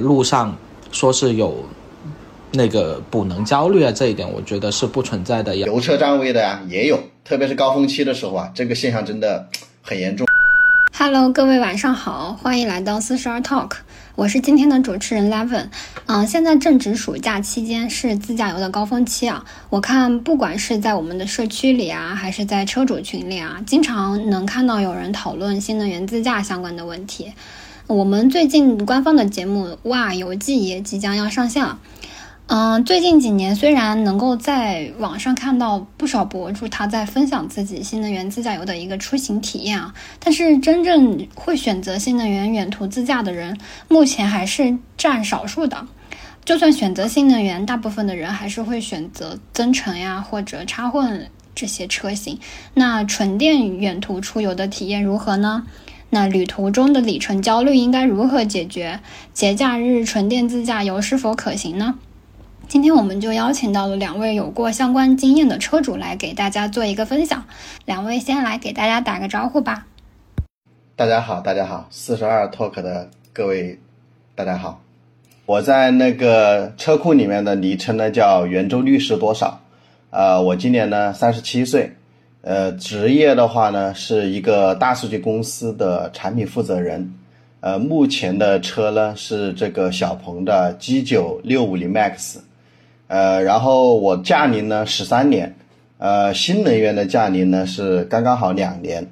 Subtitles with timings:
[0.00, 0.56] 路上
[0.90, 1.64] 说是有
[2.52, 5.54] 那个补能焦虑啊，这一点我觉得是不存在的。
[5.54, 9.46] 油车占位的呀也有，特别是高峰期的时候啊，这个现象真的
[9.82, 10.26] 很严重。
[10.92, 13.70] Hello，各位晚上好，欢迎来到四十二 Talk，
[14.16, 15.66] 我是今天的主持人 Levin。
[16.06, 19.42] 嗯，现在正值暑假期间，是自驾游的高峰期啊。
[19.70, 27.32] 我看不管是在我们的社区里啊，还是在车主群里啊，经常能看到有人讨论新能源自驾相关的问题。
[27.90, 31.76] 我们最近官方的节目《哇游记》也即将要上线了。
[32.46, 43.58] 嗯，最近几年虽然能够在网上看到不少博主他在分享自己新能源自驾游的一个出行体验啊，但是真正会选择新能源远途自驾的人，
[43.88, 45.84] 目前还是占少数的。
[46.44, 52.38] 就算选择新能源，大部分的人还是会选择增程呀或者插混这些车型。
[52.72, 55.64] 那纯电远途出游的体验如何呢？
[56.12, 58.98] 那旅途中的里程焦虑应该如何解决？
[59.32, 61.94] 节假日纯电自驾游是否可行呢？
[62.66, 67.44] 今天我们就邀请到了两位有过相关经验的车主来给大家做一个分享。
[67.84, 69.86] 两位先来给大家打个招呼吧。
[70.96, 73.78] 大家好，大家好，四十二 Talk 的各位，
[74.34, 74.82] 大家好。
[75.46, 79.60] 我在那个车库里面的昵称呢叫圆周率是多少？
[80.10, 81.96] 呃，我今年呢三十七岁，
[82.42, 87.12] 呃，职业的话呢是一个大数据公司的产品负责人。
[87.60, 92.38] 呃，目前的车呢是这个小鹏的 G 九六五零 Max。
[93.08, 95.54] 呃，然后我驾龄呢十三年，
[95.98, 99.06] 呃，新能源的驾龄呢是刚刚好两年，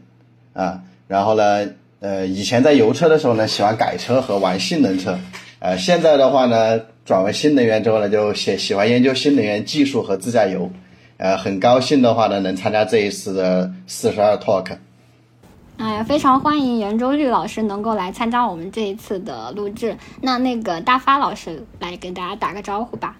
[0.53, 1.69] 啊，然后呢，
[2.01, 5.19] 呃，以前在油车的时候呢，喜欢改车和玩性能车，
[5.59, 10.71] 呃，现在的话呢，转为新能源之后呢，就喜喜欢研究新能源技术和自驾游，
[11.19, 14.79] 呃，很高兴的话呢，能参加这一次的四十二 talk。
[15.77, 19.97] 哎呀，非常欢迎圆周率老师能够来参加我们这一次的录制。
[20.23, 23.17] 那那个大发老师来给大家打个招呼吧。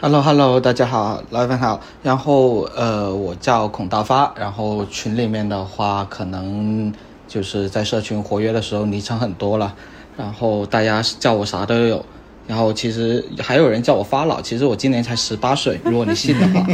[0.00, 1.80] Hello，Hello，大家好，老板好。
[2.02, 4.34] 然后呃，我叫孔大发。
[4.36, 6.92] 然后群里面的话，可能
[7.28, 9.76] 就是在社群活跃的时候，昵称很多了。
[10.16, 12.04] 然后大家叫我啥都有。
[12.46, 16.66] 然后其实还有人叫我发老，其实我今年才十八岁， 如果你信的话。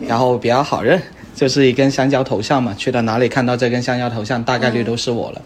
[0.00, 1.00] 然后比较好认，
[1.34, 2.72] 就是一根香蕉头像嘛。
[2.74, 5.42] 去到哪里看到这根香蕉头像，大概率都是我了。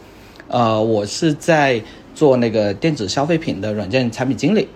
[0.48, 1.82] 呃，我是在
[2.14, 4.68] 做那个电子消费品的软件产品经理。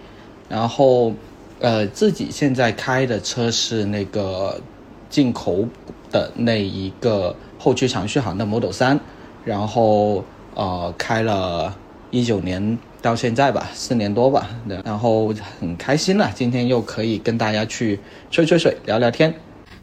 [0.48, 1.12] 然后。
[1.60, 4.60] 呃，自己现在开的车是那个
[5.08, 5.64] 进口
[6.10, 9.00] 的那一个后驱长续航的 Model 三，
[9.44, 10.22] 然后
[10.54, 11.74] 呃开了
[12.10, 14.48] 一九年到现在吧，四年多吧，
[14.82, 18.00] 然后很开心了，今天又可以跟大家去
[18.30, 19.32] 吹吹水、聊聊天。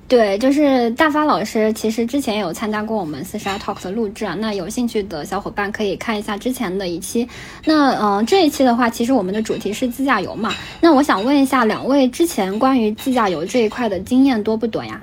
[0.07, 4.35] 对，就是大发老师，其实之前有参加过我们四十二 Talk 的录制啊。
[4.39, 7.27] 那有兴趣的小伙伴可以看一下之前的一期。
[7.63, 10.51] 那嗯，这一期的话，其实我们的主题是自驾游嘛。
[10.81, 14.99] 那我想问一下，两位之前关于自驾游这一块的经验多不多呀？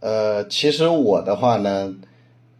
[0.00, 1.94] 呃，其实我的话呢，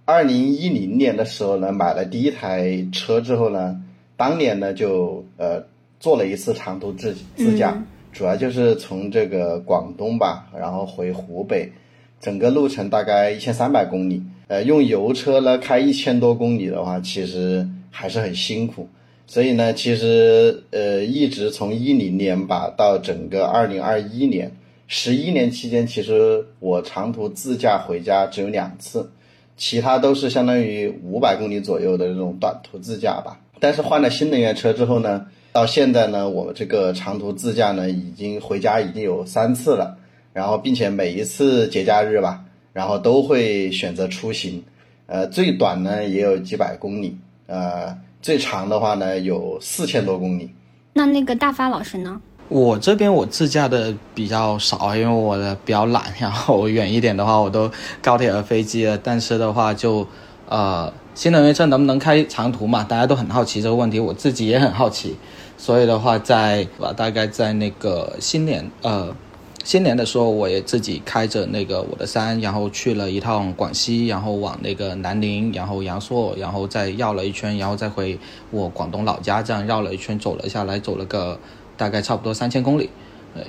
[0.05, 3.77] 二零一零年的时候呢，买了第一台车之后呢，
[4.17, 5.65] 当年呢就呃
[5.99, 7.83] 做了一次长途自自驾。
[8.13, 11.73] 主要就是从这个广东吧，然后回湖北，
[12.21, 14.23] 整个路程大概一千三百公里。
[14.47, 18.89] 呃，用油车呢开一千多公里的话，其实还是很辛苦。
[19.27, 24.53] 所以呢，其实呃，一直从一零年吧到整个二零二一年，
[24.87, 29.11] 十一年期间，其实我长途自驾回家只有两次，
[29.57, 33.41] 其他都是相当于五百公里左右的这种短途自驾吧。
[33.61, 35.27] 但是换了新能源车之后呢？
[35.53, 39.97] 到现在呢，我这个长途自驾呢，已经回家已经有三次了，
[40.33, 44.65] 然后并且每一次节假日吧，然后都会选择出行，
[45.07, 47.17] 呃，最短呢也有几百公里，
[47.47, 50.51] 呃，最长的话呢有四千多公里。
[50.93, 52.21] 那那个大发老师呢？
[52.49, 57.71] 我这边我自驾的比较少，因为我的比较懒，然后远一点的话我都
[58.03, 60.05] 高铁和飞机了，但是的话就
[60.49, 62.85] 呃，新能源车能不能开长途嘛？
[62.85, 65.17] 大家都很好奇这个问题，我自己也很好奇。
[65.57, 69.15] 所以的话，在吧，大概在那个新年，呃，
[69.63, 78.19] 新年的时候，我也自己开着那个我的山，然后去了一趟广西，然后往那个南宁，然后阳朔，然后再绕了一圈，然后再回
[78.51, 81.39] 我广东老家，这样绕了一圈，走了下来，走了个
[81.77, 82.91] 大概差不多三千公里。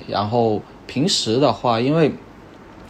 [0.08, 2.12] 然后平时的话，因为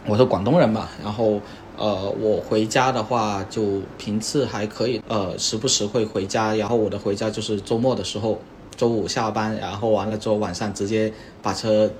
[0.05, 1.41] 我是广东人嘛，然后
[1.77, 8.39] 呃，我回家的话就频次还可以，呃，时不时会回家，然后我的回家就是周末的时候。
[8.75, 11.91] 周五下班，然后完了之后晚上直接把车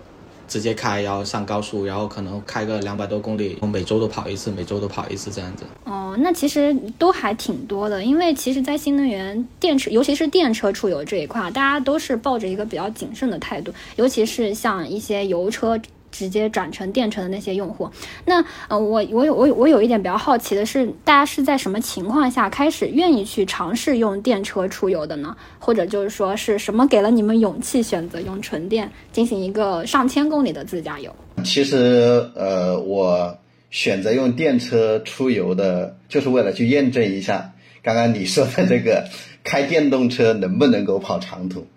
[0.47, 5.63] 直接开，然后上高速，然后可能开个两百多公里，我每周都跑一次，每周都跑一次这样子。
[5.85, 15.81] 哦，那其实都还挺多的，因为其实，在新能源电池，尤其是电车出游这一块，大家都是抱着一个比较谨慎的态度，尤其是像一些油车。
[16.17, 17.87] 直接转成电车的那些用户，
[18.25, 25.37] 那呃，我我有我我有一点比较好奇的是，大家是在什么情况下开始愿意去尝试用电车出游的呢？
[25.59, 31.15] 或者就是说是什么给了你们勇气选择用纯电进行一个上千公里的自驾游？
[31.43, 33.37] 其实呃，我
[33.69, 37.53] 选择用电车出游的，就是为了去验证一下
[37.83, 39.05] 刚刚你说的这个
[39.43, 41.67] 开电动车能不能够跑长途。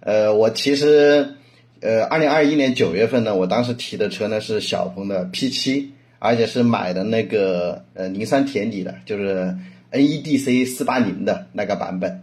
[0.00, 1.34] 呃，我其实。
[1.80, 5.86] 呃，二零二一年九月份呢，我当时提的车呢是小鹏的 P7，
[6.18, 9.56] 而且是买的那个呃宁桑田里的，就是
[9.90, 12.22] NEDC 四八零的那个版本。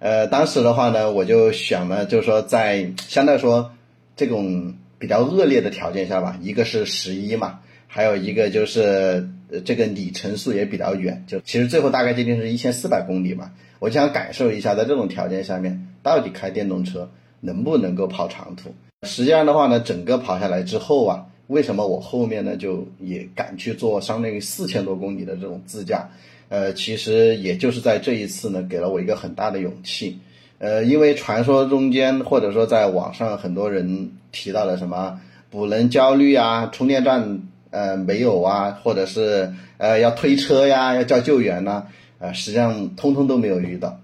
[0.00, 3.72] 呃，当时的话呢，我就想呢，就是说在相对来说
[4.16, 13.50] 这种比较恶劣的条件下吧，一个是十一嘛，还有一个就是呃这个里程数也比较远，就其实最后大概接近是一千四百公里嘛。
[13.78, 17.10] 我想感受一下，在这种条件下面，到底开电动车
[17.40, 18.74] 能不能够跑长途。
[19.06, 26.10] 实际上的话呢，整个跑下来之后啊，为什么我后面呢就也敢去做相当于四千多公里的这种自驾？
[26.50, 30.18] 呃，其实也就是在这一次呢，给了我一个很大的勇气。
[30.58, 35.18] 呃，因为传说中间或者说在网上很多人提到了什么
[35.48, 41.86] 补能焦虑啊，充电站呃没有啊，或者是呃要推车呀，要叫救援呐，
[42.18, 43.98] 呃，实际上通通都没有遇到。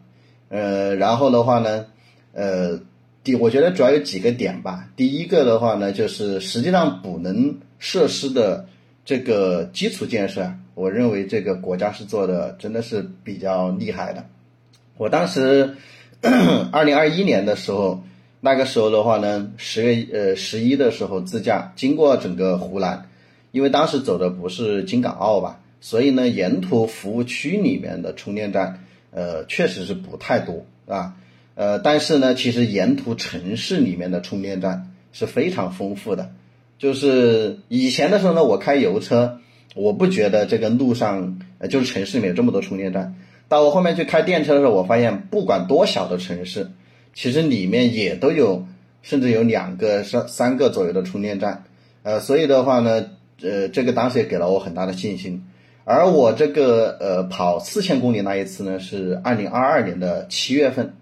[0.48, 1.84] 呃，然后的话呢，
[2.32, 2.80] 呃。
[3.26, 4.88] 第，我觉得主要有几个点吧。
[4.94, 8.64] 第一个的话呢，就是实际上补能设施的
[9.04, 14.24] 这个基础建设，我认为这个国家是做的真的是比较厉害的。
[14.96, 15.74] 我当时
[16.70, 18.00] 二零二一年的时候，
[18.40, 23.08] 那个时候的话呢，十月呃十一的时候自驾经过整个湖南，
[23.50, 31.16] 因为当时走的不是京港澳吧，所以呢，沿途服务区里面的充电站，呃，确实是不太多啊。
[31.56, 36.30] 呃，但是呢，其实沿途城市里面的充电站是非常丰富的。
[36.78, 39.40] 就是以前的时候呢，我开油车，
[39.74, 43.14] 我不觉得这个路上呃就是城市里面有这么多充电站。
[43.48, 46.68] 到我后面去开电车的时候，我发现不管多小的城市，
[47.14, 48.66] 其实里面也都有，
[49.00, 51.64] 甚至有两个、三三个左右的充电站。
[52.02, 53.06] 呃，所以的话呢，
[53.40, 55.42] 呃，这个当时也给了我很大的信心。
[55.84, 60.92] 而我这个呃跑四千公里那一次呢，是二零二二年的七月份。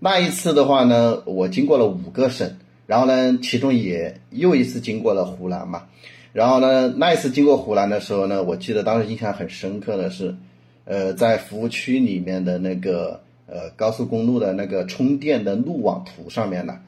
[0.00, 2.56] 那一次的话呢，我经过了五个省，
[2.86, 5.86] 然后呢，其中也又一次经过了湖南嘛。
[6.32, 10.36] 然后呢，那一次经过湖南的时候呢，我记得当时印象很深刻的是，
[10.84, 16.78] 呃，在服务区里面的那个呃高速公路的那个充电的路网图上面呢，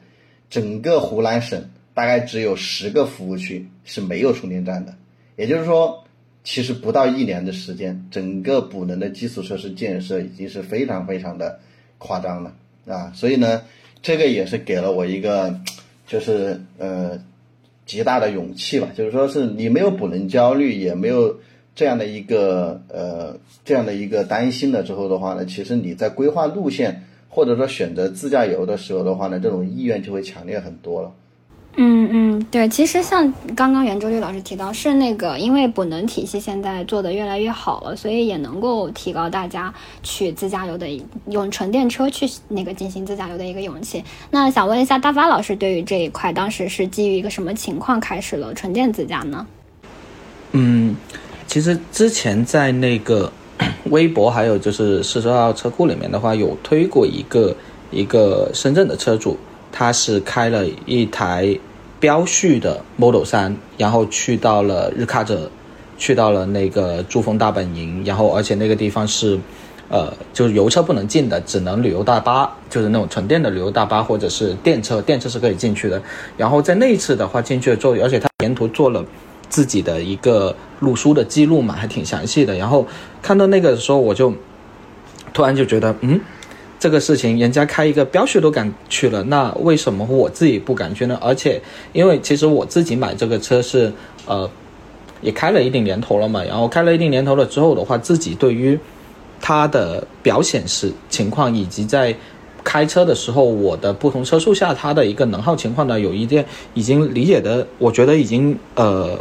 [0.49, 4.95] 整个湖南省大概只有十个服务区是没有充电站的。
[5.35, 6.03] 也就是说，
[6.43, 11.59] 其实不到一年的时间，整个补能的基础设施建设已经是非常非常的
[11.97, 12.55] 夸张了。
[12.87, 13.61] 啊，所以呢，
[14.01, 15.59] 这个也是给了我一个，
[16.07, 17.19] 就是呃，
[17.85, 18.89] 极大的勇气吧。
[18.95, 21.39] 就是说是你没有补能焦虑，也没有
[21.75, 31.11] 这样的一个呃这样的一个担心了之后的话呢，其实你在规划路线或者说选择自驾游的时候的话呢，这种意愿就会强烈很多了。
[31.77, 39.73] 嗯嗯，对，其实像刚刚袁周丽老师提到，是那个因为补能体系现在做的越来越好了，所以也能够提高大家
[40.03, 40.85] 去自驾游的
[41.27, 44.03] 用纯电车去那个进行自驾游的一个勇气。
[44.31, 48.53] 那想问一下大发老师，对于这一块，当时是基于一个什么情况开始了？
[48.53, 49.47] 纯电自驾呢？
[50.51, 50.93] 嗯，
[51.47, 53.31] 其实之前在那个
[53.85, 57.55] 微博还有就是四十二号车库里面的话，有推过一个
[57.91, 59.37] 一个深圳的车主。
[59.73, 60.67] 他是开了？
[60.85, 61.57] 一台
[62.01, 65.49] 标序的 Model 三，然后去到了日喀则，
[65.97, 69.39] 去到了那个珠峰大本营，然后而且那个地方是，
[69.87, 76.01] 呃，就是油车不能进的，只能旅游大巴，就是那种纯电的旅游大巴或者是电车，电车是可以进去的。
[76.35, 79.05] 然后在那一次的话进去了之后，而且他沿途做了
[79.47, 82.55] 自己的一个路书的记录嘛，还挺详细的。
[82.55, 82.85] 然后
[83.21, 84.33] 看到那个的时候，我就
[85.31, 86.19] 突然就觉得，嗯。
[86.81, 91.15] 这个事情，人家开一个标序都敢去了，那为什么我自己不敢去呢？
[91.21, 91.61] 而且，
[91.93, 93.93] 因为其实我自己买这个车是，
[94.25, 94.49] 呃，
[95.21, 96.43] 也开了一定年头了嘛。
[96.43, 98.79] 然后开了一定年头了之后的话，自己对于
[99.39, 102.15] 它的表显示情况，以及在
[102.63, 109.19] 开车的时候，我的不同车速下它的一个能耗情况呢，有一点已经理解的，我觉得已经呃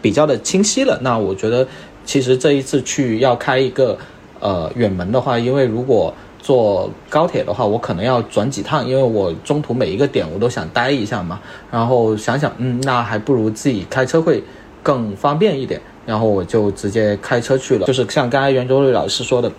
[0.00, 0.98] 比较的清晰了。
[1.02, 1.68] 那我觉得，
[2.06, 3.98] 其实这一次去要开一个
[4.40, 11.40] 呃远门的话，因为如果坐高铁的话，我可能要转几趟，因为我中途每一个点我都想待一下嘛。
[11.70, 14.44] 然后想想，嗯，那还不如自己开车会
[14.82, 15.80] 更方便一点。
[16.04, 17.86] 然后我就直接开车去了。
[17.86, 19.50] 就是像刚才袁周瑞老师说的，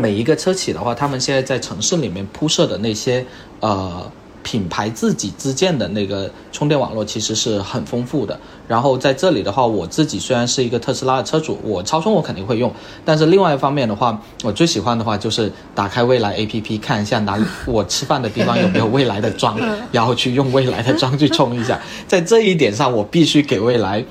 [0.00, 3.24] 每一个车企的话，他们现在在城市里面铺设的那些
[3.60, 4.10] 呃。
[4.42, 8.38] 品牌自己自建的那个充电网络其实是很丰富的。
[8.68, 12.72] 然后在这里的话，我自己虽然是一个特斯拉的车主，我超充我肯定会用。
[13.04, 19.58] 但是另外一方面的话，我最喜欢的话就是打开蔚来 APP 看一下哪里我吃饭的地方有没有蔚来的桩，
[19.92, 21.80] 然后去用蔚来的桩去充一下。
[22.06, 24.04] 在这一点上，我必须给蔚来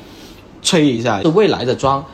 [0.62, 2.06] 吹一下，是蔚来的桩。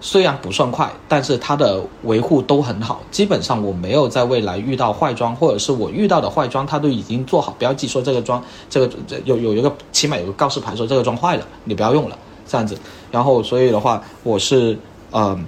[0.00, 3.00] 虽然不算快，但是它的维护都很好。
[3.10, 12.76] 基本上我没有在未来遇到坏装，或者是我遇到的坏装，它都已经做好标记，说这个装，这个这有有一个起码有个告示牌说这个装坏了，你不要用了这样子。
[13.10, 14.78] 然后所以的话，我是
[15.10, 15.38] 呃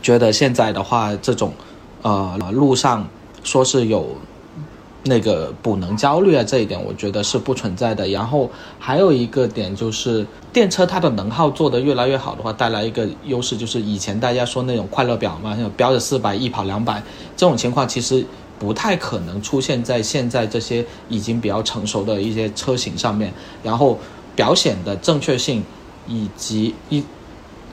[0.00, 1.52] 觉得现在的话，这种
[2.02, 3.08] 呃路上
[3.42, 4.06] 说是有。
[5.04, 8.06] 那个补能焦虑啊，这一点我觉得是不存在的。
[8.08, 17.02] 然后还有一个点就是，电车它的能耗做得越来越好的话，带来一个优势就是以前大家说那种快乐表嘛，标着四百一跑两百
[17.36, 18.24] 这种情况，其实
[18.58, 23.32] 不太可能出现在现在这些已经比较成熟的一些车型上面。
[23.62, 23.98] 然后
[24.36, 25.64] 表显的正确性
[26.06, 27.02] 以及一，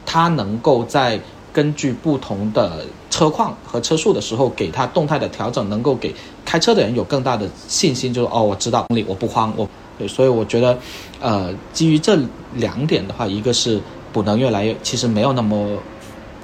[0.05, 1.19] 它能够在。
[1.51, 2.85] 根据不同的
[3.19, 10.77] 车况和车速的时候，给它动态的调整，能够给开车的人有更大的信心，就是哦，我知道，我不慌，我对，所以我觉得，
[11.19, 12.17] 呃，基于这
[12.53, 13.81] 两点的话，一个是
[14.13, 15.77] 补能越来越，其实没有那么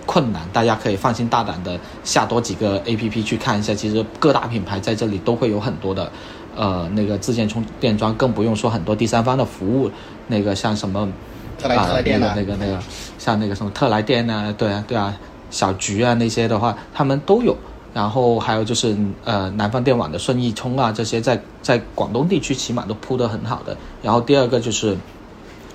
[0.06, 6.12] 困难，大家可以放心大胆的下多几个 A P P 去看一下，其实各大品牌在这里都会有很多的，
[6.58, 9.90] 呃，那个自建充电桩，更不用说很多第三方的服务，
[10.28, 11.10] 那个像什么。
[11.58, 12.78] 特来特来电啊，那个那个，
[13.18, 15.18] 像那个什么特来电啊，对啊对啊，
[15.50, 17.56] 小菊啊那些的话，他们都有。
[17.94, 23.78] 然后还有就是呃，南方电网的顺义充啊，这些在在广东地区起码都铺得很好的。
[24.02, 24.98] 然后第二个就是，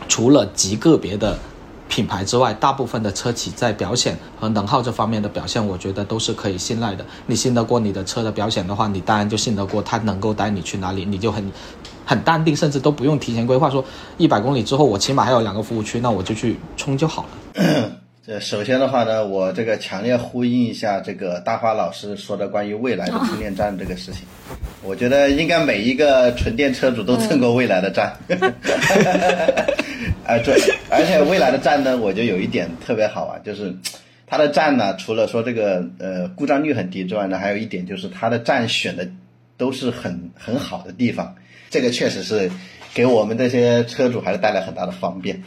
[0.06, 1.38] 除了极个别的
[1.88, 7.02] 品牌之外，大部分的车企在表现和能耗这方面的表现，我觉得都是可以信赖的。
[7.24, 11.50] 你信得过你的车的表现的话，你当然就信得过它能够带你去哪里，你就很。
[12.04, 13.84] 很淡定，甚至都不用提前规划，说
[14.18, 17.24] 一百公里之后我起码还有两个服务区，那我就去充就好
[17.54, 17.92] 了。
[18.30, 24.22] 这首先的话呢，我这个强烈呼应一下这个大花老师说的关于未来的充电站这个事情。
[24.84, 28.16] 我觉得应该每一个纯电车主都蹭过未来的站。
[30.24, 30.54] 啊， 对，
[30.88, 33.74] 而且未来的站呢，我就有一点特别好玩，就是
[34.28, 39.08] 它的站呢，除了说这个呃故障率很低之外呢，还有一点就是它的站选的
[39.56, 41.34] 都是很很好的地方。
[41.68, 42.50] 这个确实是
[42.94, 45.40] 给我们这些车主还是带来很大的方便。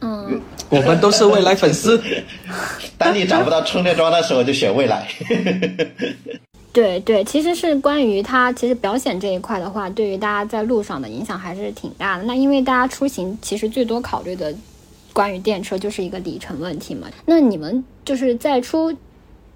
[0.00, 2.00] 嗯， 我们都是未来粉丝。
[2.98, 5.08] 当你找不到充电桩的时候，就选未来。
[6.72, 12.24] 对对，其实是关于它，其实表显这一块的话，对于大家在路上的影响还是挺大的。
[12.24, 14.54] 那因为大家出行其实最多考虑的，
[15.12, 17.08] 关于电车就是一个里程问题嘛。
[17.24, 18.94] 那你们就是在出。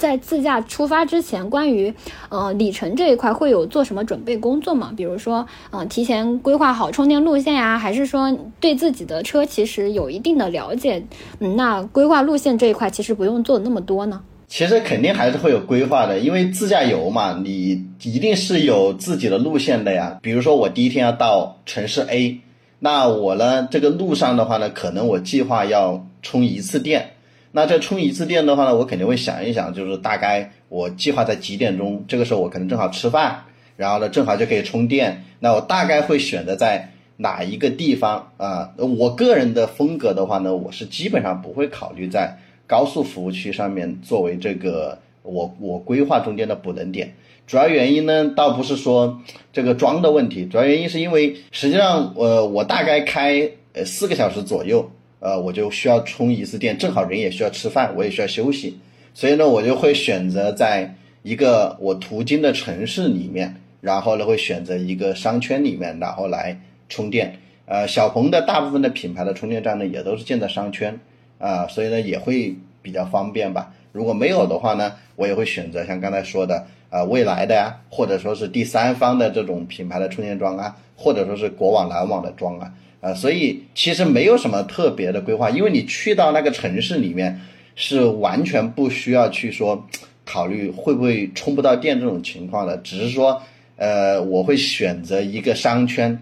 [0.00, 1.92] 在自驾出发之前，关于
[2.30, 4.90] 呃里程这一块会有做什么准备工作吗？
[4.96, 11.04] 比如说，嗯，提前规划好充电路线呀，还是说对自己的车其实有一定的了解？
[11.40, 14.22] 嗯，那规划路线这一块其实不用做那么多呢。
[14.48, 20.18] 其实肯定还是会有规划的，因为自驾游嘛，你一定是有自己的路线的呀。
[20.22, 22.40] 比如说我第一天要到城市 A，
[22.78, 27.10] 那我呢这个路上的话呢，可能我计划要充一次电。
[27.52, 33.44] 那这充一次电的话呢，我肯定会想一想，就是大概我计划在几点钟，这个时候我可能正好吃饭，
[33.76, 35.24] 然后呢正好就可以充电。
[35.40, 38.70] 那我大概会选择在哪一个地方啊？
[38.76, 42.38] 我个人的风格的话呢，我是基本上不会考虑在
[42.68, 47.14] 高速服务区上面作为这个我我规划中间的补能点。
[47.48, 49.20] 主要原因呢，倒不是说
[49.52, 54.88] 这个装的问题，主要原因是因为实际上呃我大概开呃四个小时左右。
[55.20, 58.78] 呃，我就需要充一次电，正好人也需要吃饭，我也需要休息，
[59.14, 66.58] 所以呢，我就会选择在一个我途经的城市里面，然后呢，会选择一个商圈里面，然后来
[66.88, 67.36] 充电。
[67.66, 70.98] 呃，小鹏的大部分的品牌的充电站呢，也都是建在商圈，
[71.38, 73.72] 啊，所以呢，也会比较方便吧。
[73.92, 82.72] 如果没有的话呢，我也会选择像刚才说的，呃，未来的呀，或者说是第三方的这种品牌的充电桩啊，或者说是国网、蓝网的桩啊。
[83.00, 87.40] 啊，所以其实没有什么特别的规划，因为你去到那个城市里面，
[87.74, 89.86] 是完全不需要去说
[90.24, 93.40] 考虑会不会充不到电这种情况的，只是说，
[93.76, 96.12] 呃，我会选择一个商圈，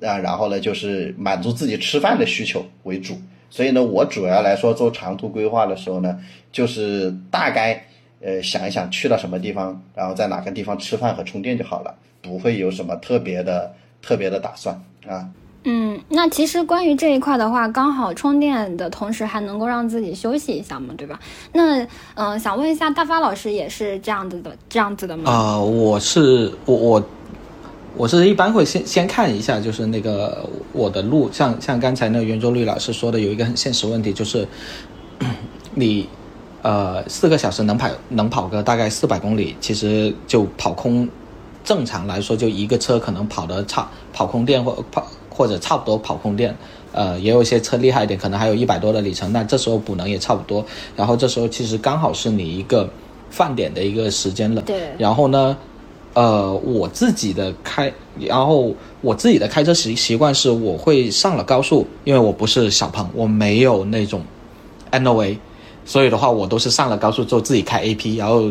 [0.00, 3.20] 啊，然后呢就是满足自己吃饭的需求为主，
[3.50, 6.18] 所以呢，我主要来说做长途规划的时候呢，
[6.50, 7.84] 就是大概，
[8.22, 14.74] 呃想一想去到什么地方，然后在哪个地方吃饭和充电就好了，不会有什么特别的特别的打算
[15.06, 15.28] 啊。
[15.64, 21.20] 嗯，那其实关于这一块的话，刚好充电的同时还能够让自己休息一下嘛，对吧？
[21.52, 25.30] 那嗯，想问一下大发老师也是这样子的，这样子的吗？
[25.30, 27.04] 啊，我是我我
[27.96, 34.44] 我是一般会先先看一下，就是那个我的路，像像刚才那个圆周率老师说的，有一个很现实问题，就是
[35.76, 36.08] 你
[36.62, 41.08] 呃四个小时能跑能跑个大概四百公里，其实就跑空，
[41.62, 45.06] 正常来说就一个车可能跑的差跑空电或跑。
[45.32, 46.54] 或者差不多跑空电，
[46.92, 50.64] 呃，也有一些车厉害一点，可能还有一百多的里程，那这时候补能也差不多。
[50.94, 52.88] 然后这时候其实刚好是你一个
[53.30, 54.60] 饭点的一个时间了。
[54.62, 54.92] 对。
[54.98, 55.56] 然后呢，
[56.12, 64.22] 呃，我自己的开，然后我自己的开车习习惯是，我会上了高速，因为我不是小鹏，我没有那种
[64.90, 65.38] N O A，
[65.86, 68.50] 所以的话，我都是上了高速之后自己开 A P，然后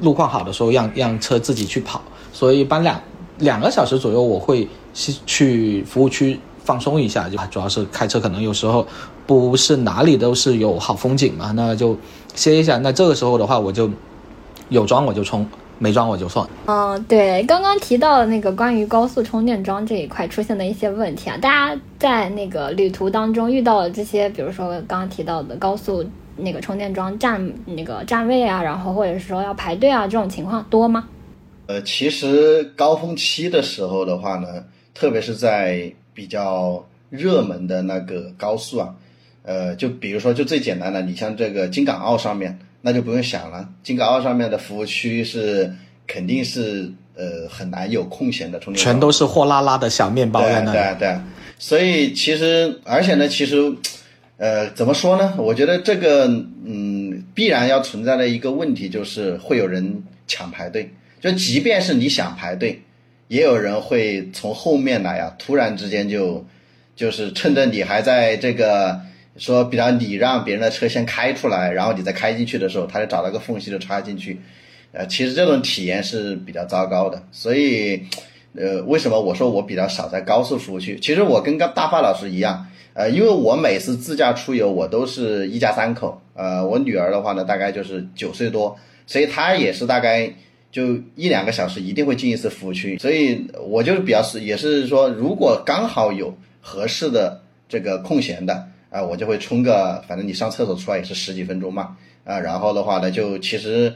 [0.00, 2.00] 路况好的时候让让车自己去跑。
[2.32, 2.98] 所以一般两
[3.38, 4.66] 两个小时左右我会。
[4.94, 8.86] 是去服务区放松一下，就主要是开车可能有时候
[9.26, 11.96] 不是哪里都是有好风景嘛，那就
[12.34, 12.78] 歇一下。
[12.78, 13.90] 那这个时候的话，我就
[14.68, 15.44] 有桩我就充，
[15.78, 16.46] 没桩我就算。
[16.66, 26.04] 嗯，对，刚刚提到那个关于高速充电桩这一块出现的一些问题啊，大家在那个旅途当中遇到了这些，比如说刚刚提到的高速
[26.36, 31.08] 那个充电桩站那个站位啊，然后或者是说要排队啊这种情况多吗？
[31.66, 34.46] 呃，其实高峰期的时候的话呢。
[34.94, 38.94] 特别是在比较热门的那个高速啊，
[39.42, 45.72] 呃，就比如说就最简单的，你像这个京港澳上面，那就不用想了，京港澳上面的服务区是
[46.06, 50.72] 肯定是呃很难有空闲的充电，全都是货拉拉的小面包在那。
[50.72, 51.20] 对对对，
[51.58, 53.56] 所以其实而且呢，其实
[54.36, 55.34] 呃怎么说呢？
[55.38, 56.26] 我觉得这个
[56.64, 62.82] 嗯必然要存在的一个问题就是会有人抢排队，就即便是你想排队。
[63.32, 66.44] 也有人会从后面来啊，突然之间就，
[66.94, 69.00] 就是趁着你还在这个
[69.38, 74.38] 说比较礼让别人的车先开出来，然后你再开进去的时候，他就找了个缝隙就插进去，
[74.92, 77.22] 呃，其实这种体验是比较糟糕的。
[77.32, 78.02] 所以，
[78.54, 80.98] 呃，为什么我说我比较少在高速服务区？
[81.00, 90.30] 其实我跟大发老师一样，呃，因为我每次自驾出游，我都是一家三口，呃，我女儿的话呢，大概就是九岁多，所以她也是大概。
[90.72, 103.92] 就一两个小时一定会进一次服务区，所以我就表示也是说，如果刚好有合适的这个空闲的啊，我就会冲个，反正你上厕所出来也是十几分钟嘛啊，然后的话呢，就其实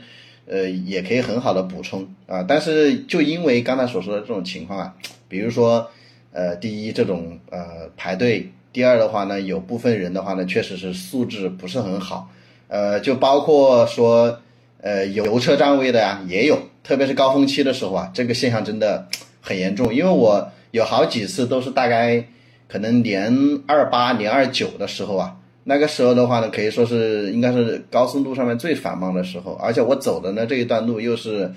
[0.46, 4.94] 呃也可以很好的补充啊，但是就因为刚才所说的这种情况啊，
[5.28, 5.88] 比如说
[6.32, 12.30] 呃第一这种呃排队，第二的话呢，有部分人的话呢确实是素质不是很好，
[12.68, 14.38] 呃就包括说。
[14.80, 19.08] 呃，油车占位的呀也有，特别是高峰期的时候啊，这个现象真的
[19.40, 19.92] 很严重。
[19.92, 22.24] 因为我有好几次都是大概
[22.68, 23.34] 可能年
[23.66, 29.54] 二八、年二九的时候啊，那个时候的话呢，可以说是应该是高速路上面最繁忙的时候。
[29.54, 31.50] 而且我走的呢这一段路又是，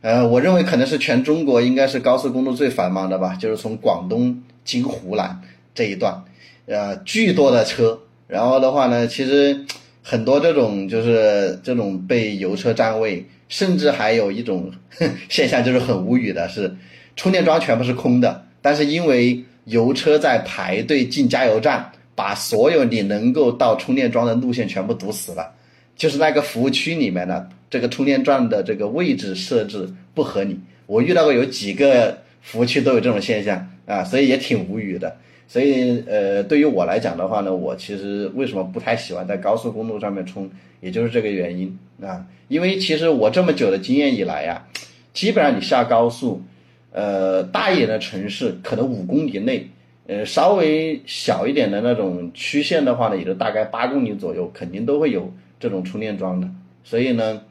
[0.00, 5.40] 呃，我认为可能是全中国应该是高速公路最繁忙的吧，就是从广东经湖南
[5.74, 6.24] 这一段，
[6.66, 8.00] 呃，巨多的车。
[8.26, 9.64] 然后的话呢，其实。
[10.06, 14.70] 很多这种就是这种被油车占位，甚至还有一种
[15.30, 16.70] 现象就是很无语的是，
[17.16, 25.50] 充电桩全部是空的，但是因为油车在排队进加油站，把所有你能够到充电桩的路线全部堵死了，
[25.96, 35.16] 就是那个服务区里面的这个充电站的这个位置设置不合理，我遇到过有几个服务区都有这种现象啊，所以也挺无语的。
[35.46, 42.26] 所以，呃，对于我来讲的话呢，我其实为什么不太喜欢在高速公路上面充，也就是这个原因啊。
[42.48, 44.66] 因为其实我这么久的经验以来呀，
[45.12, 46.42] 基本上你下高速，
[46.92, 49.68] 呃，大一点的城市可能五公里内，
[50.06, 56.48] 呃，稍微小一点的那种区县的话呢，也就大概八公里左右，肯定都会有这种充电桩的。
[56.82, 57.42] 所以呢，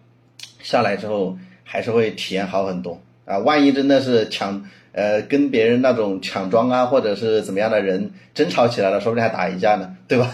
[0.62, 3.38] 下来之后还是会体验好很多啊。
[3.40, 4.64] 万一真的是抢。
[4.96, 10.32] 呃，跟别人那种抢装啊，或者是怎么样的人争吵起来了，说不定还打一架呢，对吧？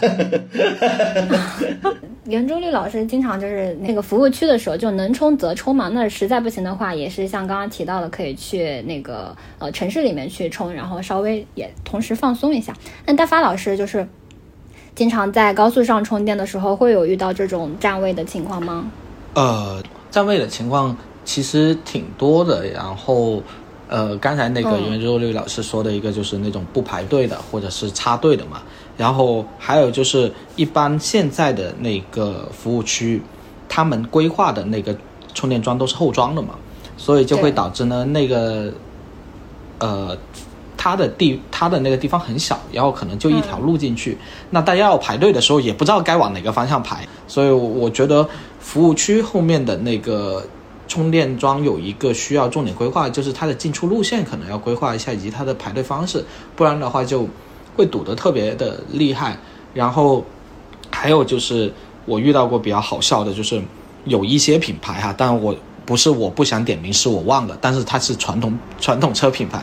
[2.28, 12.74] 袁周丽老师经常就是那个服务区的时候就能充则充嘛，那实在不行的话，也是像刚刚提到的，可以去那个呃城市里面去充，然后稍微也同时放松一下。
[13.06, 14.06] 那大发老师就是
[14.94, 18.90] 经常在高速上充电的时候，会有遇到这种占位的情况吗？
[19.32, 23.42] 呃，占位的情况其实挺多的，然后。
[23.92, 28.62] 呃，刚才那个袁周律老师说的一个就是那种不排队的，或者是插队的嘛。
[28.96, 33.20] 然后还有就是一般现在的那个服务区，
[33.68, 34.96] 他们规划的那个
[35.34, 36.50] 充电桩都是后装的嘛，
[36.96, 38.72] 所以就会导致呢那个
[39.80, 40.16] 呃
[40.76, 44.16] 它的地它的那个地方很小，然后可能就一条路进去，
[44.50, 48.28] 那大家要排队的时候也不知道该往哪个方向排，所以我觉得
[48.60, 50.44] 服务区后面的那个。
[50.90, 56.24] 充电桩有一个需要重点规划，就是它的进出路线可能要规划一下，以及它的排队方式，
[56.56, 57.28] 不然的话就
[57.76, 59.38] 会堵得特别的厉害。
[59.72, 60.24] 然后
[60.90, 61.72] 还有就是
[62.06, 63.62] 我遇到过比较好笑的，就是
[64.04, 65.54] 有一些品牌哈，但我
[65.86, 69.62] 不是我不想点名，是我忘了，但是它是传统传统车品牌，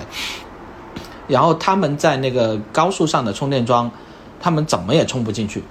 [1.28, 3.92] 然后他们在那个高速上的充电桩，
[4.40, 5.62] 他们怎么也充不进去。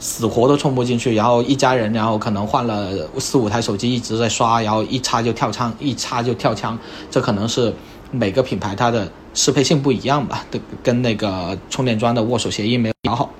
[0.00, 6.76] 死活都充不进去，然后一家人，然后可能换了四五台手机一直在刷，然后一插就跳枪，一插就跳枪，
[7.10, 7.72] 这可能是
[8.10, 13.30] 每个品牌它的适配性不一样吧，跟跟那个充电桩的握手协议没有搞好，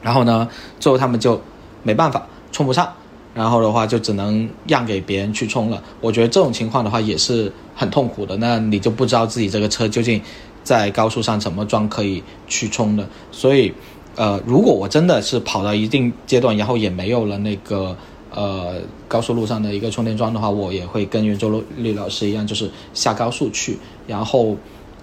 [0.00, 0.48] 然后呢，
[0.78, 1.40] 最后他们就
[1.82, 2.88] 没办法充不上，
[3.34, 5.82] 然后的话就只能让给别人去充了。
[6.00, 10.22] 我觉得这种情况的话也是很痛苦的，那你就不知道自己这个车究竟
[10.62, 13.74] 在高速上怎么装可以去充的，所以。
[14.20, 17.96] 呃，如果我真的是跑到一定阶段，然后也没有了那个
[18.30, 18.74] 呃
[19.08, 23.78] 高速路上的一个充电桩的话，我也会跟袁周丽老师一样，就是下高速去。
[24.06, 24.54] 然后，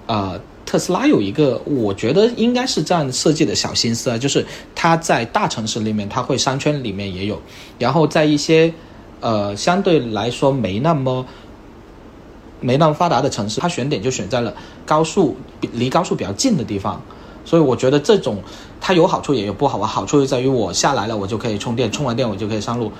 [0.06, 7.41] 呃，特斯拉有一个我觉得应该是这样设计的小心思啊，就是它在大城市里面，它会商圈里面也有，
[7.80, 8.71] 然后在一些
[9.21, 11.25] 呃相对来说没那么
[12.62, 14.53] 没那么发达的城市，它选点就选在了
[14.86, 15.36] 高速
[15.73, 17.01] 离高速比较近的地方。
[17.47, 18.43] 所以我觉得这种
[18.81, 19.88] 它有好处也有不好吧。
[19.88, 22.91] 好处就在于我下来了，我就可以充电，充完电我就可以上路。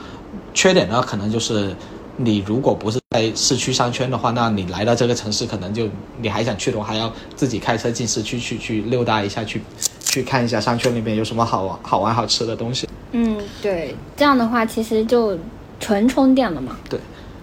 [0.54, 1.76] 缺点呢，可能就是
[2.16, 5.90] 你如果不是在市区商圈的话，那你来到这个城市，可能就
[6.22, 9.62] 你还想去的话，还要自己开车进市区去去溜达一下，去
[10.00, 12.88] 去看一下商圈里面有什么好玩、好玩、好吃的东西。
[13.12, 15.38] 嗯，对，这样的话其实就
[15.80, 16.78] 纯充电了嘛。
[16.90, 16.98] 对，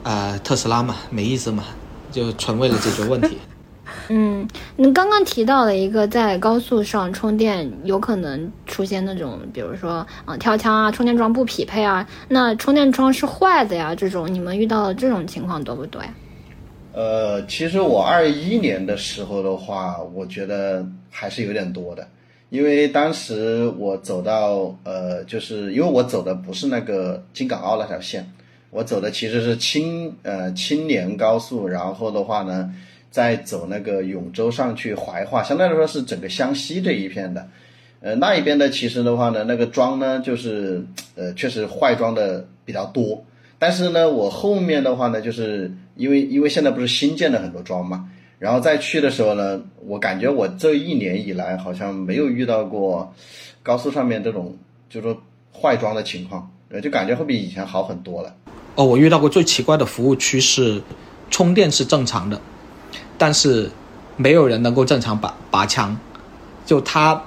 [0.05, 1.65] 呃，特斯拉嘛，没意思嘛，
[2.11, 3.37] 就纯为了解决问题。
[4.09, 16.15] 嗯，你刚刚提到了一个在高速上充电有可能出现那种，比如说啊跳枪啊，充电桩不匹配啊，那充电桩是坏的呀，这种你们遇到的这种情况多不多呀？
[16.93, 22.07] 呃，其实我二一年的时候的话，我觉得还是有点多的，
[22.51, 28.31] 因为当时我走到呃，就是因为我走的不是那个京港澳那条线，
[28.69, 32.71] 我走的其实是青呃青年高速，然后的话呢。
[33.15, 37.49] 再走那个永州上去怀化，相对来说是整个湘西这一片的，
[38.01, 43.25] 呃，那一边的其实的话呢，那个桩呢，就是呃，确实坏桩的比较多。
[43.57, 53.15] 但是呢，我后面的话呢，就是因为因为现在不是新建了很多桩嘛，然后再去的时候呢，我感觉我这一年以来好像没有遇到过
[53.63, 54.59] 高速上面这种
[54.91, 55.23] 就是说
[55.53, 58.35] 坏桩的情况，呃，就感觉会比以前好很多了。
[58.75, 60.83] 哦，我遇到过最奇怪的服务区是
[61.31, 62.41] 充电是正常的。
[63.17, 63.71] 但是
[64.17, 65.97] 没有人能够正常拔拔枪，
[66.67, 67.21] 就他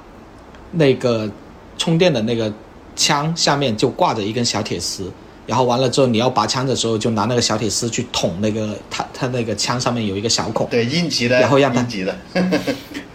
[0.71, 1.29] 那个
[1.77, 2.51] 充电的那个
[2.95, 5.11] 枪下面就挂着一根小铁丝，
[5.45, 12.17] 然后完了之后你要拔枪的时候就拿那个小铁丝去捅那个它它那个枪上面有一个小孔，对应急的，然后让它应急的，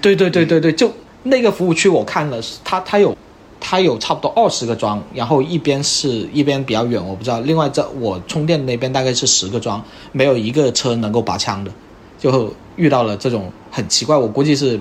[0.00, 0.92] 对对对对对，就
[1.24, 3.16] 那个服务区我看了，它它有
[3.61, 11.70] 它有差不多二十个桩，然后一边是一边比较远，我不知道，另外这我充电那边大概是十个桩，没有一个车能够拔枪的。
[12.18, 14.78] 就遇到了这种很奇怪，我估计是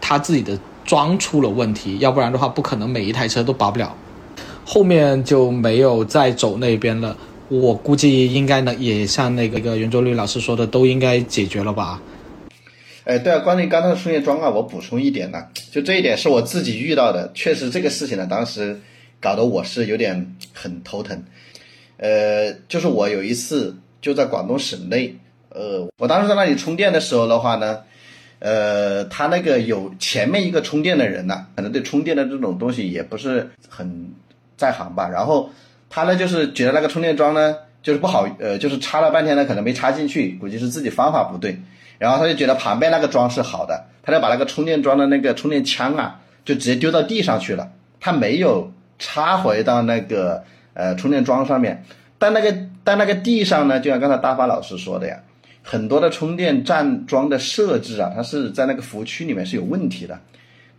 [0.00, 3.94] 他自己的桩出了问题，要不然的话不可能每一台车都拔不了。
[4.64, 7.16] 后面就没有再走那边了，
[7.48, 12.00] 我估计应该呢也像那个一个袁周律老师说的，都应该解决了吧。
[13.04, 18.80] 哎，对啊，关于刚才的充电桩啊，我补充一点呢，就这一点是我自己遇到的，确实这个事情呢，当时
[19.20, 21.24] 搞得我是有点很头疼。
[21.96, 25.16] 呃，就是我有一次就在广东省内。
[25.50, 27.80] 呃，我当时在那里充电的时候的话呢，
[28.38, 34.10] 呃，他那个有前面一个充电的人呢，可能对充电的这种东西也不是很
[34.56, 35.08] 在行吧。
[35.08, 35.50] 然后
[35.88, 41.60] 他呢，就是觉得那个充电桩呢，就是不好，呃，就是插了半天呢，可能没插进去，估计是自己方法不对。
[41.98, 51.84] 然后他就觉得旁边那个桩是好的，他就把那个充电桩的那个充电枪啊，就直接丢到地上去了，他没有插回到那个呃充电桩上面。
[52.18, 55.18] 但那个但那个地上呢，就像刚才大发老师说的呀。
[55.62, 60.18] 很多的充电站桩的设置啊，它是在那个服务区里面是有问题的。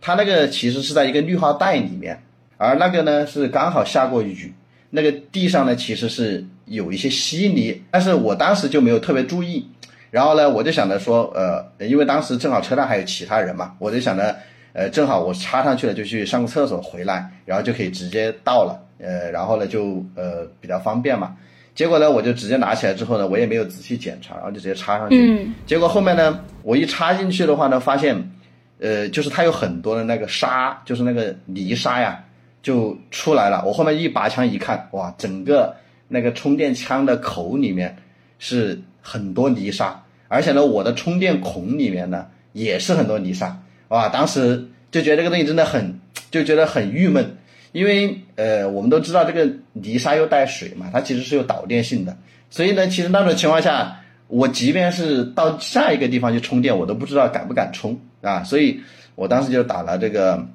[0.00, 2.20] 它那个其实是在一个绿化带里面，
[2.56, 4.52] 而那个呢是刚好下过雨，
[4.90, 9.66] 那个地上呢其实是有一些稀泥，但是我当时就没有特别注意。
[10.10, 14.36] 然后呢，我就想着说，呃，因为当时正好车上还有其他人嘛，我就想着，
[14.74, 21.34] 呃，正好我插上去了，就去上个厕所回来，然后就可以直接到了，呃，然后呢就呃比较方便嘛。
[21.74, 25.16] 结果呢，我就直接拿起来之后呢，我也没有仔细检查，然后就直接插上去。
[25.16, 28.30] 嗯结果后面呢，我一插进去的话呢，发现，
[28.78, 32.22] 呃，就是它有很多的那个沙，就是那个泥沙呀，
[32.62, 33.64] 就出来了。
[33.64, 35.74] 我后面一拔枪一看，哇，整个
[36.08, 37.96] 那个充电枪的口里面
[38.38, 43.58] 是很多泥沙，而且呢，我的充电孔里面呢也是很多泥沙。
[43.88, 45.98] 哇，当时就觉得这个东西真的很，
[46.30, 47.34] 就觉得很郁闷。
[47.72, 52.14] 因为呃，我们都知道这个泥沙又带水嘛，它其实是有导电性的，
[52.50, 58.78] 所以呢，其实那种情况下，我即便是到下一个地方去充电，我都不知道敢不敢充啊，所以
[59.14, 60.46] 我当时就打了这个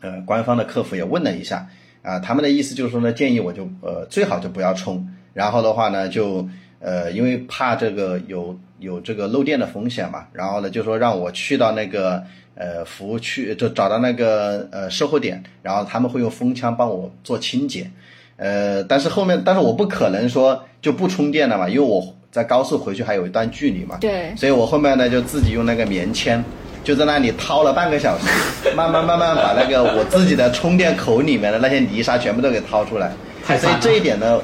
[0.00, 1.66] 呃官方的客服也问了一下
[2.02, 6.46] 啊，他们的意思就是说呢，建议我就呃最好就不要充，然后的话呢就
[6.78, 12.22] 呃因为怕这个有有这个漏电的风险嘛，然后呢就说让我去到那个。
[12.60, 17.90] 呃，服务区就找到那个呃售后点，然后他们会用风枪帮我做清洁，
[18.36, 26.44] 呃，但是后面，但是我不可能说就不充电了嘛，因为我在高速回去还有一段距离嘛，对，所以我后面呢就自己用那个棉签，
[26.84, 28.26] 就在那里掏了半个小时，
[28.76, 33.10] 慢慢慢慢把那个我自己的充电口里面的那些泥沙全部都给掏出来，
[33.46, 34.38] 所以这一点呢，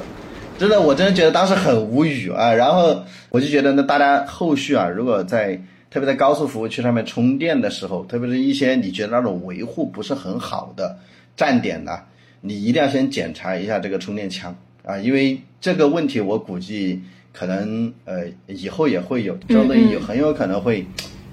[0.57, 10.97] 真的我真的觉得当时很无语啊，然后我就觉得呢，大家后续啊，如果在特别在高速服务区上面充电的时候，特别是一些你觉得那种维护不是很好的
[11.35, 11.99] 站点呢，
[12.41, 20.85] 你一定要先检查一下这个充电枪啊，因为这个问题我估计可能呃以后也会有，这类有很有可能会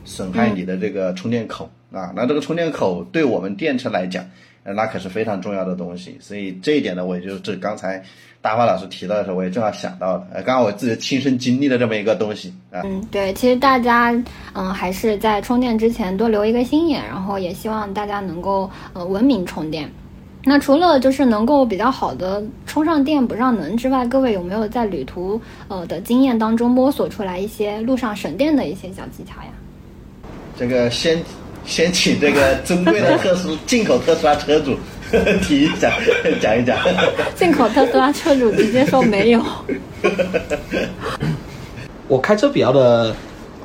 [0.04, 2.12] 损害你的这个充电口啊。
[2.14, 4.24] 那这个充电口对我们电车来讲，
[4.62, 8.02] 那可是非常重要的东西，所以这一点呢，我也就是刚才。
[8.44, 12.82] 大发老师提到的时候，我也正好想到了，呃，刚好我自己亲身经历的这么一个东西啊。
[12.84, 14.14] 嗯，对，其实大家
[14.52, 19.90] 嗯还是在充电之前多留一个心眼，然后也希望大家能够呃文明充电。
[20.44, 29.48] 那除了就是能够比较好的充上电不让能之外，各位有没有在旅途呃的经验当中摸索出来一些路上省电的一些小技巧呀？
[30.58, 31.18] 这个先
[31.64, 34.76] 先请这个尊贵的特斯进口特斯拉车主。
[35.42, 35.92] 提一下，
[36.40, 36.76] 讲一讲。
[37.34, 39.42] 进口特斯拉车主直接说没有。
[42.08, 43.14] 我开车比较的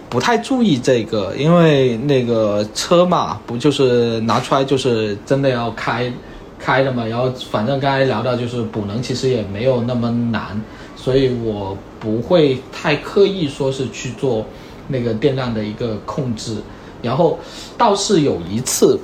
[0.09, 6.11] 不太注意这个，因为那个车嘛，不就是拿出来就是真的要开
[6.57, 7.05] 开的嘛。
[7.05, 10.59] 然后反正刚才聊到就是补能，其实也没有那么难，
[10.95, 14.45] 所以我不会太刻意说是去做
[14.87, 16.55] 那个电量的一个控制。
[17.01, 17.39] 然后
[17.77, 18.99] 倒是有一次。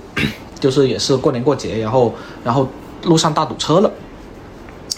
[0.65, 2.11] 就是也是过年过节，然后
[2.43, 2.67] 然后
[3.03, 3.91] 路上大堵车了，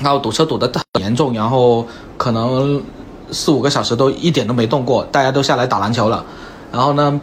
[0.02, 2.82] 然后堵车堵得很严重，然后可能
[3.34, 6.24] 四五个小时都一点都没动过，大家都下来打篮球了。
[6.72, 7.20] 然后呢，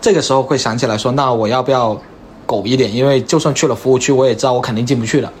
[0.00, 1.96] 这个时候会想起来说，那我要不要
[2.44, 2.92] 苟一点？
[2.92, 5.32] 因为就算去了服务区，我也知道我肯定进不去了。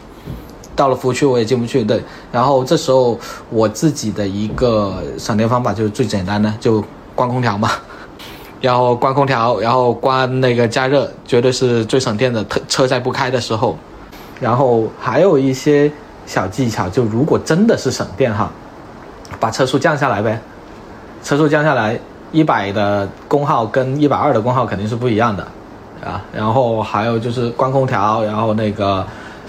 [0.76, 2.00] 到了服务区我也进不去，对。
[2.30, 3.18] 然后这时候
[3.50, 6.80] 我自己的一个省电方法就是最简单的，就
[7.16, 7.68] 关空调嘛。
[8.60, 12.44] 然后关空调，然后关那个加热，绝对是最省电的。
[12.44, 13.76] 特车在不开的时候，
[14.38, 15.90] 然后还有一些
[16.26, 18.50] 小技巧，就如果真的是省电哈，
[19.38, 20.38] 把车速降下来呗。
[21.22, 21.98] 车速降下来，
[22.32, 25.42] 一百的功耗跟一百二的功耗肯定是不一样的
[26.04, 26.22] 啊。
[26.32, 29.06] 然后还有就是关空调，然后那个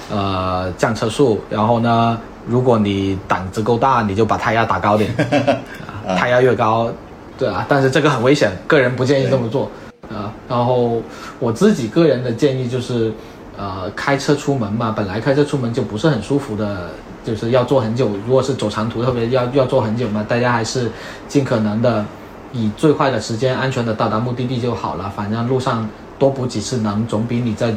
[0.10, 5.14] 呃降车速，然后呢，如果你胆子够大，你就把胎压打高点，
[6.18, 6.90] 胎压越高。
[7.38, 9.70] 对啊，但是这个很危险，个人不建议这么做
[10.10, 10.32] 啊。
[10.48, 11.02] 然后
[11.40, 13.12] 我自己个人的建议就是，
[13.58, 16.92] 呃，开车出门嘛，本来开车出门就不是很舒服的，
[17.24, 18.10] 就是要坐很久。
[18.28, 20.92] 如果是走长途，特别要要坐很久嘛，大家还是
[21.28, 22.06] 尽可能的
[22.52, 25.12] 以最快的时间安全的到达目的地就好了。
[25.16, 25.90] 反正路上
[26.20, 27.74] 多补几次能，总比你在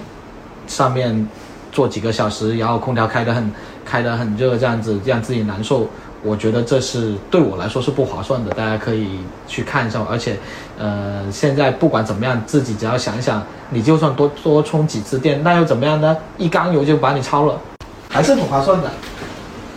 [0.66, 1.26] 上面
[1.72, 3.50] 坐几个小时，然后空调开得很
[3.84, 5.88] 开得很热，这样子让自己难受。
[6.24, 10.02] 我觉得这是对我来说是不划算的，大家可以去看一下。
[10.08, 10.36] 而且，
[10.78, 16.16] 呃，现在不管怎么样，自己只要想想，你就算多多充几次电，那又怎么样呢？
[16.38, 17.60] 一缸油就把你超了，
[18.08, 18.90] 还是很划算的。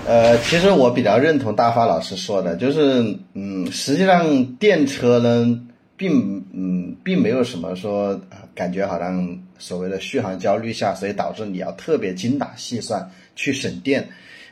[0.06, 5.60] 呃，其实我比较认同大发老师说的，就是，嗯，实际上电车呢，
[5.98, 8.18] 并，嗯，并没有什么说，
[8.56, 13.06] 感觉好像所谓的续航焦虑下，所以导致你要特别精打细算
[13.36, 14.08] 去省电。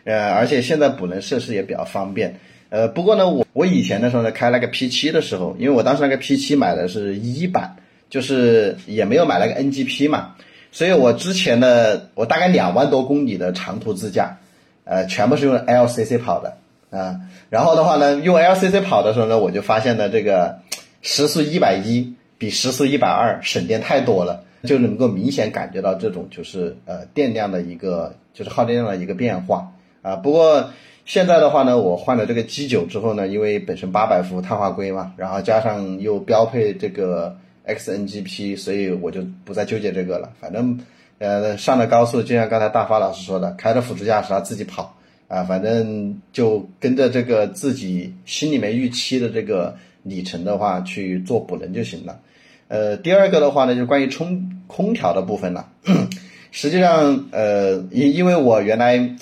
[0.05, 2.39] 呃，而且现在补能设施也比较方便。
[2.69, 7.75] 呃，不过呢，我我以前的时候呢，开那个 P7 的时候，因为我当时那个 P7 买的是一版，
[8.09, 10.35] 就是也没有买那个 NGP 嘛，
[10.71, 14.37] 所以我之前的，我大概两万多公里的长途自驾，
[14.83, 16.57] 呃，全部是用 LCC 跑的
[16.89, 17.21] 啊。
[17.49, 20.57] 然后的话呢，用 LCC 跑的时候呢，我就发现呢，这个
[21.01, 29.71] 时速一百一比时速一百二省电太多了，就能够明显感觉到这种就是呃电量的一个就是耗电量的一个变化。
[30.05, 30.69] 啊，不过
[31.03, 40.29] 现在的话呢，我换了这个 G 九之后呢，因为本身八百伏碳化硅嘛，然后加上又标配这个 XNGP，所以我就不再纠结这个了。
[40.39, 40.79] 反正，
[41.17, 44.95] 呃，上了高速，就像刚才大发老师说的，开着辅助驾驶它自己跑
[45.27, 52.19] 啊，反正就跟着这个自己心里面预期的这个里程的话去做补能就行了。
[52.67, 55.67] 呃，第二个的话呢，就关于充空调的部分了。
[56.51, 59.15] 实际上，呃，因因为我原来。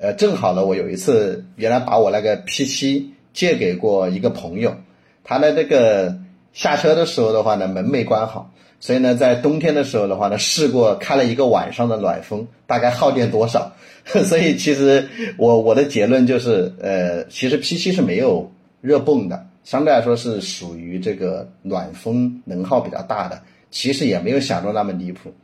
[0.00, 4.76] 呃，正好呢，我有一次原来把我那个 P7 借给过一个朋友，
[5.24, 6.16] 他的那个
[6.52, 13.72] 下车的时候的话呢，门没关好，所以呢，在冬天的时候的话呢，试过开了一个晚上的暖风，大概耗电多少？
[14.24, 25.34] 所以其实我我的结论就是，呃，其实 P7 是没有热泵的，相对来说是属于这个暖风能耗比较大的，其实也没有想中那么离谱。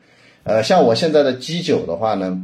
[0.44, 2.40] 呃，像我现在的 G9 的话呢。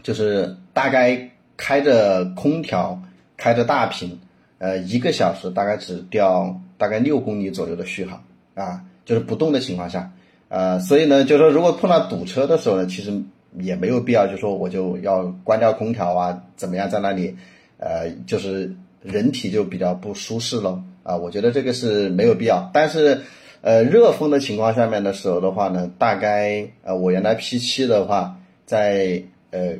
[0.00, 3.02] 就是大概开着空调，
[3.36, 4.16] 开着大屏，
[4.58, 8.22] 呃，一个小时大概只掉大概六公里左右的续航
[8.54, 10.12] 啊，就是不动的情况下，
[10.48, 13.12] 呃，所以呢，就是说如果碰到堵车的时候呢，其实
[13.58, 17.36] 也没有必要，就说我就要关掉空调啊，怎么样在那里，
[17.78, 22.70] 呃，就是人体就比较不舒适了啊，我觉得这个是没有必要。
[22.72, 23.20] 但是，
[23.62, 29.72] 呃，热风的情况下面的时候的话呢，大概呃，我原来 P 七的话，在呃。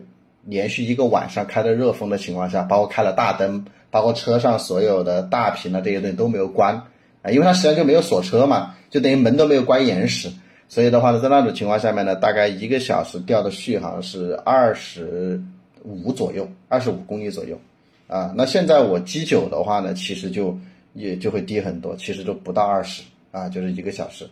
[0.49, 6.75] 连续一个晚上开着热风的情况下，包括开了大灯，包括车上所有的大屏啊这些东西都没有关
[7.21, 10.31] 啊，因为它实际上就没有锁车嘛，就等于门都没有关严实。
[10.71, 15.39] 所以的话呢，在那种情况下面呢，大概一个小时掉的续航是二十
[15.83, 17.61] 五左右，二十五公里左右
[18.07, 18.33] 啊。
[18.35, 20.59] 那现在我 G 九的话呢，其实就
[20.95, 24.27] 也就会低很多，其实都不到二十啊，就是一个小时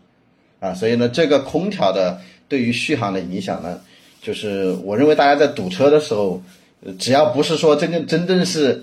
[0.60, 0.72] 啊。
[0.72, 3.80] 所以呢，这个空调的对于续航的影响呢？
[4.26, 6.42] 就是我认为大家在堵车的时候，
[6.98, 8.82] 只要不是说真正真正是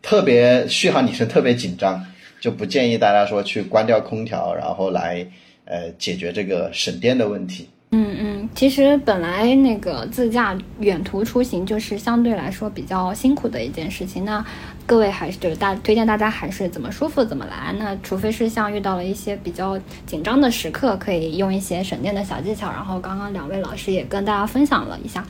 [0.00, 2.02] 特别续航里程特别紧张，
[2.40, 5.26] 就不建议大家说去关掉空调，然后来
[5.66, 7.68] 呃解决这个省电的问题。
[7.92, 14.24] 嗯嗯，其实本来那个自驾远途出行就是相对来说比较辛苦的一件事情。
[14.24, 14.44] 那
[14.86, 17.74] 各位还是就是大推荐大家还是怎么舒服怎么来。
[17.80, 19.76] 那除非是像遇到了一些比较
[20.06, 22.70] 紧张的时刻，可以用一些省电的小技巧。
[22.70, 25.24] 然后刚刚两位老师也跟大家分享了一下，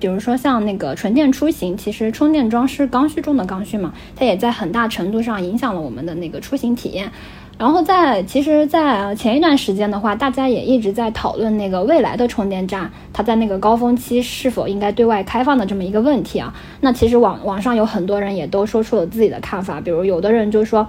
[0.00, 7.12] 比如说像那个纯电出行，其实充电桩是刚需中的刚需嘛，它也在很大程度上影响了我们的那个出行体验。
[7.58, 16.52] 然后在其实，在前一段时间的话，大家也一直在讨论那个未来的充电站，它在那个高峰期是否应该对外开放的这么一个问题啊。
[16.80, 20.86] 那其实网网上有很多人也都说出了自己的看法，比如有的人就说。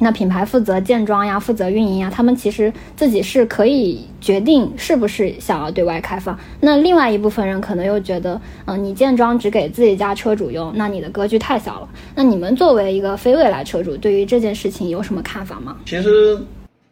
[0.00, 6.38] 那品牌负责建装呀，负责运营呀，他们其实自己是可以决定是不是想要对外开放。
[6.60, 11.88] 那另外一部分人可能又觉得，嗯，你建装只给自己家车主用，那你的格局太小了。
[12.14, 15.76] 那你们作为一个非未来车主，对于这件事情有什么看法吗？
[15.84, 16.38] 其实，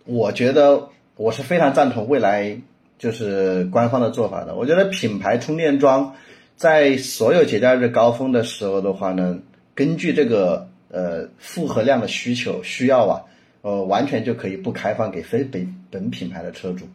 [0.04, 2.58] 我觉得我是非常赞同未来
[2.98, 4.56] 就是官方的做法的。
[4.56, 6.12] 我觉得品牌充电桩
[6.56, 9.38] 在所有节假日高峰的时候的话呢，
[9.76, 10.68] 根据这个。
[10.88, 13.20] 呃，负荷量的需求需要啊，
[13.62, 16.86] 呃，完全就可以不开放给非本本品牌的车主，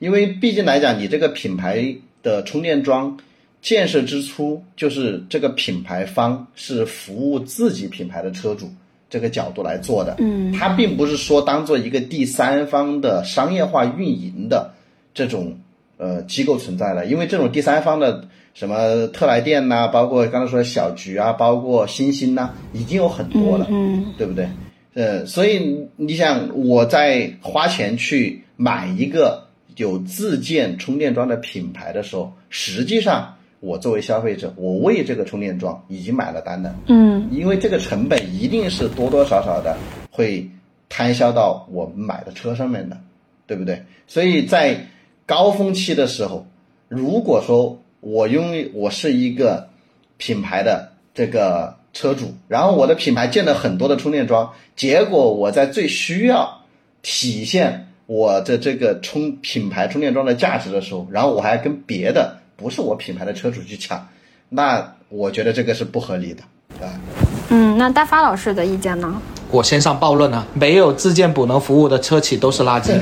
[0.00, 3.16] 因为毕竟来讲，你这个品牌的充电桩
[3.62, 8.68] 建设之初，就是这个品牌方是服务自己品牌的车主
[9.08, 14.70] 这个角度来做的，嗯，它并不是说当做一个第三方的商业化运营的
[15.14, 15.56] 这种
[15.98, 18.26] 呃机构存在了，因为这种第三方的。
[18.54, 24.48] 什么特来电呐，包括刚才说的小桔啊，包括星星呐，已经有很多了，嗯，对不对？
[24.94, 29.44] 呃，所以你想，我在花钱去买一个
[29.76, 39.76] 有自建充电桩的品牌的时候，实际上我作为消费者，我为这个充电桩已经买了单的，嗯，因为这个成本一定是多多少少的
[40.10, 40.50] 会
[40.88, 42.96] 摊销到我们买的车上面的，
[43.46, 43.80] 对不对？
[44.08, 44.84] 所以在
[45.28, 46.46] 高峰期的时候，
[46.88, 49.68] 如果说我拥有，我是一个
[50.16, 56.62] 品牌的这个车主，然后我的品牌建了很多的充电桩，结果我在最需要
[57.02, 64.08] 体现我的这个充品牌充电桩的价值的时候，然后我还跟别的不是我品牌的车主去抢，
[64.48, 66.42] 那我觉得这个是不合理的，
[66.86, 66.88] 啊。
[67.50, 69.20] 嗯，那大发老师的意见呢？
[69.50, 72.90] 我先上暴论啊，没有自建补能服务的车企都是垃圾。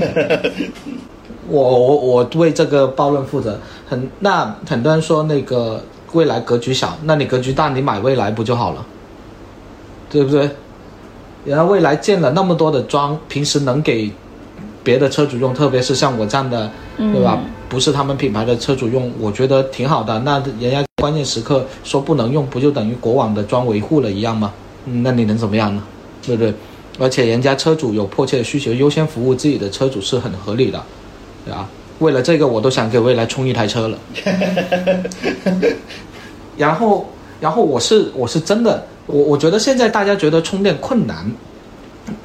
[1.48, 3.58] 我我我为这个暴论负责。
[3.88, 5.82] 很那很多人说那个
[6.12, 8.84] 未来格局小，那你格局大，你买未来不就好了？
[10.10, 10.50] 对不对？
[11.44, 14.10] 然后未来建了那么多的桩，平时能给
[14.82, 17.38] 别的车主用，特别是像我这样的，对吧？
[17.68, 20.18] 不是他们品牌的车主用，我觉得挺好的。
[20.20, 20.84] 那人家。
[20.98, 24.50] 关键时刻说不能用，不就等于国网的桩维护了一样吗？
[24.86, 25.82] 嗯那你能怎么样呢？
[26.24, 26.52] 对不对？
[26.98, 30.82] 而且人家车主有迫切的需求，优先服务自己的车主是很合理的，
[31.46, 31.66] 对吧？
[32.00, 33.98] 为了这个，我都想给未来充一台车了。
[36.58, 37.06] 然后，
[37.40, 41.24] 然后我是我是真的，我我觉得现在大家觉得充电困难，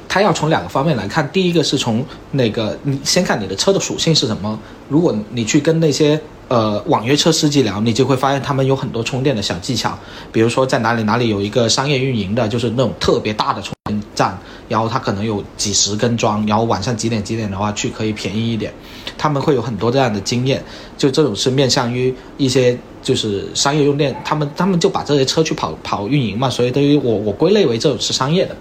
[0.06, 1.26] 它要从两个方面来看。
[1.32, 4.58] 第一个是从那个，你先看你的车的属性是什么。
[4.90, 6.20] 如果你去跟那些
[6.52, 9.98] 呃网约车司机聊，你就会发现他们有很多充电的小技巧，
[10.30, 14.38] 比如说在哪里哪里有一个商业运营的，就是那种特别大的充电站，
[14.68, 18.70] 然后它可能有几十根桩，然后晚上几点几点的话去可以便宜一点。
[19.16, 20.62] 他们会有很多这样的经验，
[20.98, 28.54] 就这种是面向于一些就是商业用电，他们他们就把这些车去跑跑运营嘛，所以对于我我归类为这种是商业的。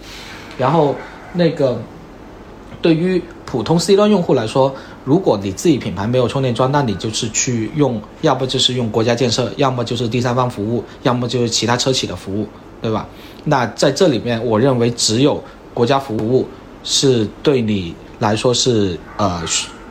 [0.58, 0.96] 然后
[1.34, 1.78] 那个
[2.82, 4.74] 对于普通 C 端用户来说，
[5.04, 12.48] 如果你自己品牌没有充电桩，那你就是去用，要不就是用国家建设，要么就是第三方服务，要么就是其他车企的服务，
[12.82, 13.08] 对吧？
[13.46, 15.44] 那在这里面，我认为只有
[15.74, 16.48] 国家服务
[16.84, 19.42] 是对你来说是呃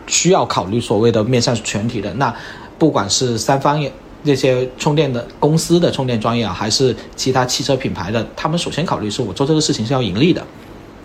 [0.07, 2.15] 需要考虑所谓的面向全体的。
[2.15, 2.33] 那
[2.79, 3.93] 不管是三方业
[4.23, 10.47] 那些充电的公司的充电专业啊，还是其他汽车品牌的，他们首先考虑是我做这个事情是要盈利的。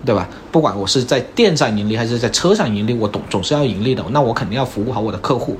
[0.05, 0.29] 对吧？
[0.51, 4.03] 不管我是在店上盈利还是在车上盈利，我总总是要盈利的。
[4.11, 5.57] 那我肯定要服务好我的客户，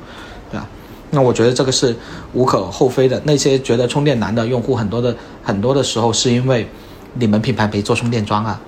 [0.52, 0.68] 对吧？
[1.12, 1.96] 那我觉得这个是
[2.34, 3.22] 无可厚非的。
[3.24, 6.68] 那些觉得充电难的用户，很多的很多的时候是因为
[7.14, 8.60] 你们品牌没做充电桩啊，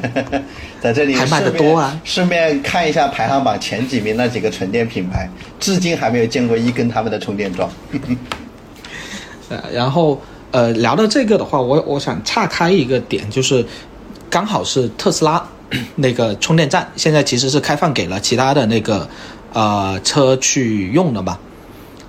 [0.80, 5.28] 在这里还卖的多啊顺便看一下排行榜前几名那几个纯电品牌，
[5.60, 7.68] 至今还没有见过一根他们的充电桩。
[9.48, 13.64] 呃，然后呃，聊到这个的话，我我想岔开一个点，就是
[14.36, 15.42] 刚好是特斯拉
[15.96, 19.08] 那个充电站，现在其实是开放给了其他的那个
[19.54, 21.38] 呃车去用的嘛，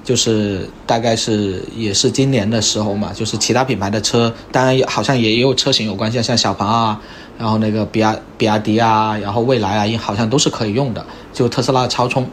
[0.04, 7.00] 就是大概是也是今年的时候嘛，就是其他品牌的车，当然好像也有车型有关系，像小鹏啊，
[7.40, 12.30] 然后那个比亚比亚迪啊，然后蔚来啊，好像都是可以用的，就特斯拉的超充，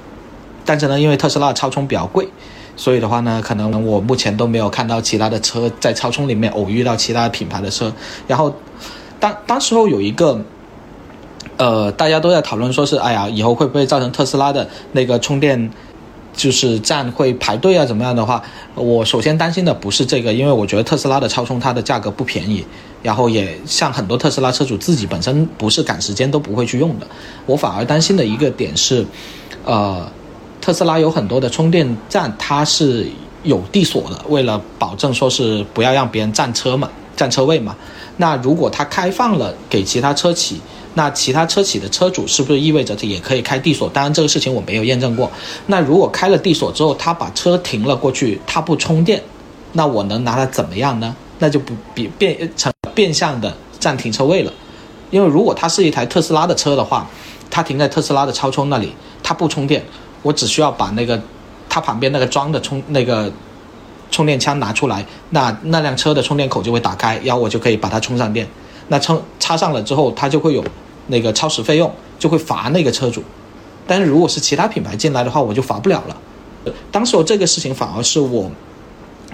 [0.64, 2.28] 但是呢，因为特斯拉超充比较贵。
[2.76, 7.92] 所以的话呢，可能我目前都没有看到其他的车在超充里面偶遇到其他品牌的车。
[8.26, 8.52] 然后
[9.20, 10.40] 当当时候有一个，
[11.56, 15.70] 呃，大家都在讨论说是，哎呀，以后会不会造成特斯拉的那个充电
[16.32, 18.42] 就是站会排队啊，怎么样的话，
[18.74, 22.64] 我首先担心的不是这个，因为我觉得特斯拉的超充它的价格不便宜，
[23.02, 27.06] 然后也像很多特斯拉车主自己本身不是赶时间都不会去用的。
[27.46, 29.04] 我反而担心的一个点是，
[29.64, 30.06] 呃。
[30.60, 33.06] 特斯拉有很多的充电站，它是
[33.42, 37.76] 有地锁的，为了保证说是不要让别人占车嘛，占车位嘛。
[38.16, 40.60] 那如果它开放了给其他车企，
[40.94, 43.88] 那其他车企的车主是不是意味着也可以开地锁？
[43.88, 45.30] 当然这个事情我没有验证过。
[45.66, 49.20] 那如果开了地锁之后，他把车停了过去，他不充电，
[49.72, 51.14] 那我能拿它怎么样呢？
[51.40, 54.52] 那就不变变成变相的占停车位了。
[55.10, 57.08] 因为如果它是一台特斯拉的车的话，
[57.50, 58.92] 它停在特斯拉的超充那里，
[59.22, 59.84] 它不充电。
[60.22, 61.20] 我只需要把那个
[61.68, 63.30] 它旁边那个装的充那个
[64.14, 68.46] 充电枪拿出来，那那辆车的充电口就会打开，然后我就可以把它充上电。
[68.86, 70.64] 那充插上了之后，它就会有
[71.08, 73.24] 那个超时费用，就会罚那个车主。
[73.88, 76.72] 但是如果是其他品牌进来的话，我就罚不了了。
[76.92, 78.48] 当时候这个事情反而是我。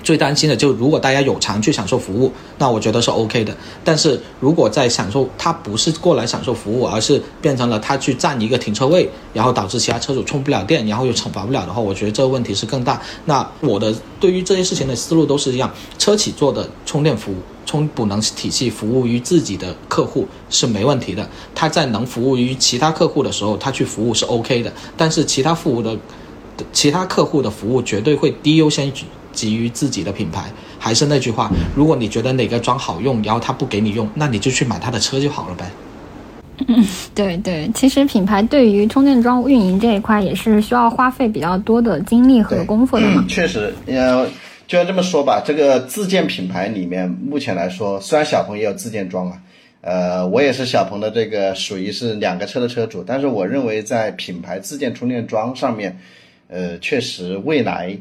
[0.03, 3.57] 最担心的就是如果大家有偿去享受服务，那我觉得是 OK 的。
[3.85, 13.01] 但是如果在享受，他不是过来享受服务，而是变成了他去占一个停车位，然后导致其他车主充不了电，然后又惩罚不了的话，我觉得这个问题是更大。
[13.25, 17.37] 那我的对于这些事情的思路都是一样，车企做的充电服务、
[17.67, 21.29] 充补能体系服务于自己的客户是没问题的。
[21.55, 24.73] 他在能服务于其他客户的时候，他去服务是 OK 的。
[24.97, 25.97] 但是其他服务的
[26.73, 28.91] 其他客户的服务绝对会低优先
[29.33, 29.51] 级。
[29.51, 30.45] 基于自己的品牌，
[30.78, 35.64] 还是那句话，如果你觉得哪个装好用，然后他不给你用，那你就去买他的车就好了呗。
[36.68, 43.24] 嗯，对对，其实品牌对于充电桩运营这一块也是需要花费比较多的精力和功夫的嘛。
[43.28, 44.24] 确实，呃，
[44.68, 49.39] 就要这么说吧，这个自建品牌里面，目前来说，虽然小鹏也有自建桩啊，
[49.81, 55.99] 呃，我也是小鹏的这个属于是两个车的车主，但是我认为在品牌自建充电桩上面，
[56.49, 57.97] 呃，确实未来。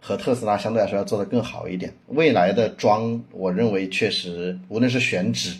[0.00, 1.92] 和特斯拉相对来说要做得更好一点。
[2.06, 5.54] 未来的桩，我认为确实，无论是选址，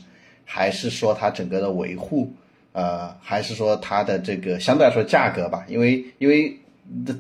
[0.45, 2.33] 还是说它整个的维护，
[2.73, 6.57] 呃，还是说它的这个相对来说价格吧，因为因为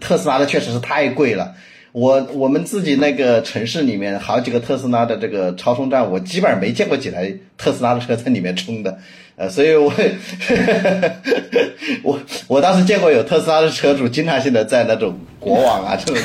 [0.00, 1.54] 特斯拉的确实是太贵了。
[1.92, 8.98] 我我们自己那个城市里面好几个特斯拉的这个超充站，我基本上没见过几台特斯拉的车在里面充的，
[9.36, 9.92] 呃，所以我
[12.04, 16.22] 我我当时见过有特斯拉的车主经常性的在那种国网啊这种，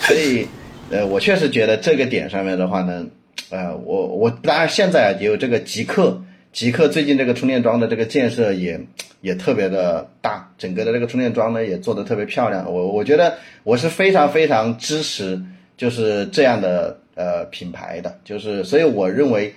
[0.00, 0.46] 所以
[0.90, 3.04] 呃，我确实觉得这个点上面的话呢，
[3.50, 6.22] 呃，我我当然现在也有这个极客，
[6.52, 8.78] 极客最近这个充电桩的这个建设也
[9.22, 12.70] 也特别的大，整个的这个充电桩呢也做的特别漂亮。
[12.70, 13.34] 我我觉得
[13.64, 15.40] 我是非常非常支持
[15.76, 19.52] 就是这样的呃品牌的，就是所以我认为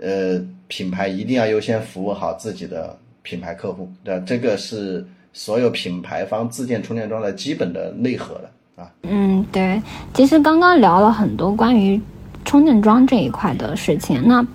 [0.00, 8.90] 呃品牌一定要优先服务好自己的品牌客户的，这个是所有品牌方自建充电桩的基本的内核了啊。
[9.02, 9.80] 嗯，对，
[10.14, 12.00] 其实刚刚聊了很多关于
[12.46, 14.46] 充电桩这一块的事情，那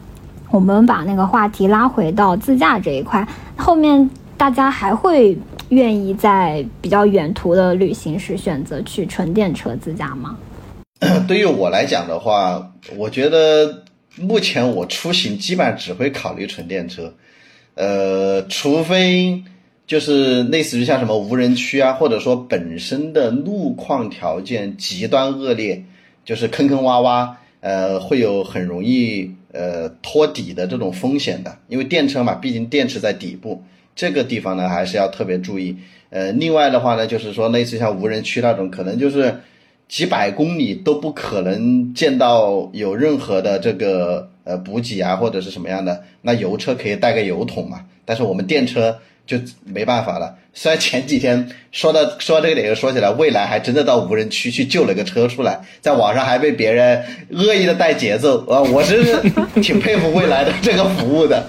[0.54, 3.28] 我们把那个话题拉回到自驾这一块，
[3.58, 5.36] 后面大家还会
[5.70, 10.38] 愿意在比较远途的旅行时选择去纯电车自驾吗？
[11.28, 13.84] 对于我来讲的话，我觉得
[14.16, 17.12] 目前我出行基本上只会考虑纯电车，
[17.74, 19.44] 呃，除非。
[19.86, 25.84] 就是类似于像什么无人区啊，或者说本身的路况条件极端恶劣，
[26.24, 27.30] 就是坑坑洼洼，
[27.64, 31.58] 呃，会有很容易呃托底的这种风险的。
[31.70, 33.64] 因为电车嘛，毕竟电池在底部，
[33.96, 35.78] 这个地方呢还是要特别注意。
[36.10, 39.40] 呃，另外的话呢，就是说类似像无人区那种，可能就是
[39.88, 49.00] 几百公里都不可能见到有任何的这个呃补给啊，或者是什么样的，那油车可以带个油桶嘛，但是我们电车。
[49.26, 50.38] 就没办法了。
[50.56, 58.62] 虽然前几天说到说这个点，又说起来，蔚来还真的到无人区去救了个车出来，在网上还被别人恶意的带节奏啊！
[58.62, 59.18] 我是
[59.62, 61.44] 挺佩服蔚来的这个服务的。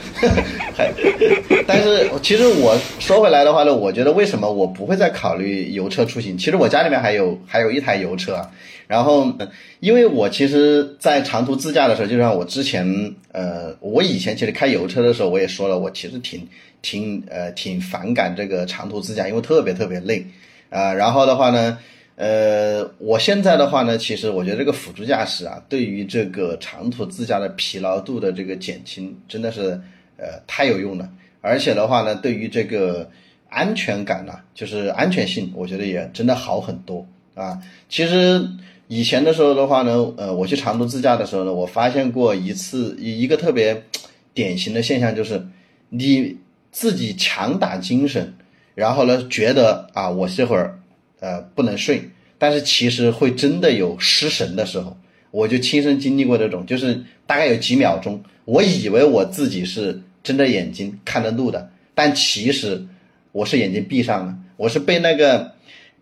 [1.67, 6.39] 但是其实我说回来的话呢，我觉得为什么我不会再考虑油车出行？
[6.39, 8.49] 其实我家里面还有还有一台油车，
[8.87, 9.33] 然后
[9.81, 16.47] 因为我其实，在长途自驾的时候，就像我之前呃，我以前其实开油车的时候，我也说了，我其实挺。
[16.87, 20.23] 挺呃挺反感这个长途自驾，因为特别特别累，
[20.69, 21.79] 啊，然后的话呢，
[22.15, 29.81] 呃，我现在的话呢，其实我觉得这个辅助驾驶啊，对于这个长途自驾的疲劳度的这个减轻，真的是
[30.19, 31.09] 呃太有用了，
[31.41, 33.11] 而且的话呢，对于这个
[33.49, 37.59] 安全感呢，就是安全性，我觉得也真的好很多啊。
[37.89, 38.47] 其实
[38.89, 43.85] 以前的时候的话呢，呃，我去长途自驾的时候呢，我发现过一次一一个特别
[44.33, 45.47] 典型的现象，就是
[45.89, 46.39] 你。
[46.77, 48.35] 自己强打精神，
[48.75, 50.81] 然后呢，觉得啊，我这会儿
[51.21, 54.97] 呃不能睡，但是其实会真的有失神的时候，
[55.31, 62.85] 我就亲身经历过这种，就是大概有几秒钟，我以为我自己是睁着眼睛看着路的，但其实
[63.31, 65.53] 我是眼睛闭上了，我是被那个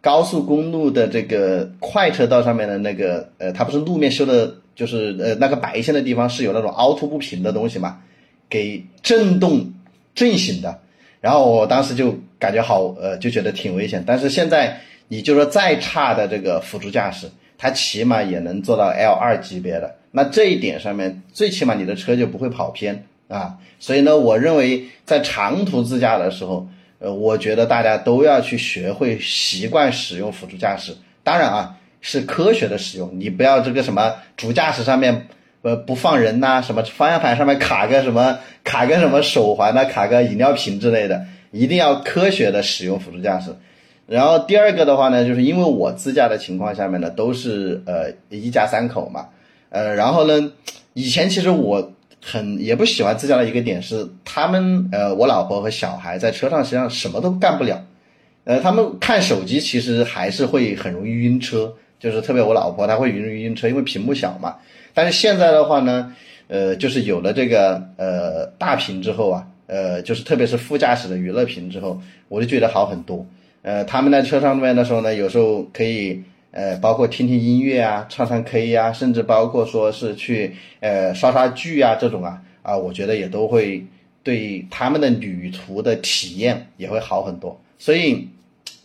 [0.03, 8.01] 高速公路的这个快车道上面的那个呃，它不是路面修的，就是呃那个白线的地方是有那种凹凸不平的东西嘛，
[8.51, 9.73] 给震动。
[10.15, 10.79] 震醒的，
[11.23, 14.05] 然后我当时就感觉好，呃，就觉得挺危险。
[14.07, 14.79] 但是现在，
[15.09, 17.27] 你就说再差的这个辅助驾驶，
[17.57, 19.97] 它起码也能做到 L 二级别的。
[20.11, 23.57] 那这一点上面，最起码你的车就不会跑偏啊。
[23.79, 26.69] 所以呢，我认为在长途自驾的时候，
[27.03, 30.95] 呃，我觉得大家都要去学会习惯使用辅助驾驶。
[31.25, 35.27] 当然啊，是科学的使用，你不要这个什么主驾驶上面。
[35.65, 43.55] 呃，不放人呐，什么方向盘上面卡个什么，卡个什么手环呐，卡个饮料瓶之类的，一定要科学的使用辅助驾驶。
[44.09, 49.29] 然后第二个的话呢，就是因为我自驾的情况下面呢，都是呃一家三口嘛，
[49.69, 50.51] 呃，然后呢，
[50.95, 51.93] 以前其实我
[52.25, 57.85] 很也不喜欢自驾的一个点是，他们呃我老婆和小孩在车上实际上什么都干不了，
[58.45, 64.57] 呃，他们看手机其实还是会很容易晕车，就是特别我老婆她会晕晕车，因为屏幕小嘛。
[64.95, 66.15] 但是现在的话呢，
[66.47, 73.27] 呃，就是有了这个呃大屏之后啊，呃，就是特别是副驾驶的娱乐屏之后，我就觉得好很多。
[73.63, 76.23] 呃，他们在车上面的时候呢，有时候可以
[76.53, 83.85] 呃，包括听听音乐啊，唱唱 K 呀，甚至包括说是去呃刷刷剧啊这种啊，啊，我觉得也都会
[84.23, 87.61] 对他们的旅途的体验也会好很多。
[87.77, 88.29] 所以，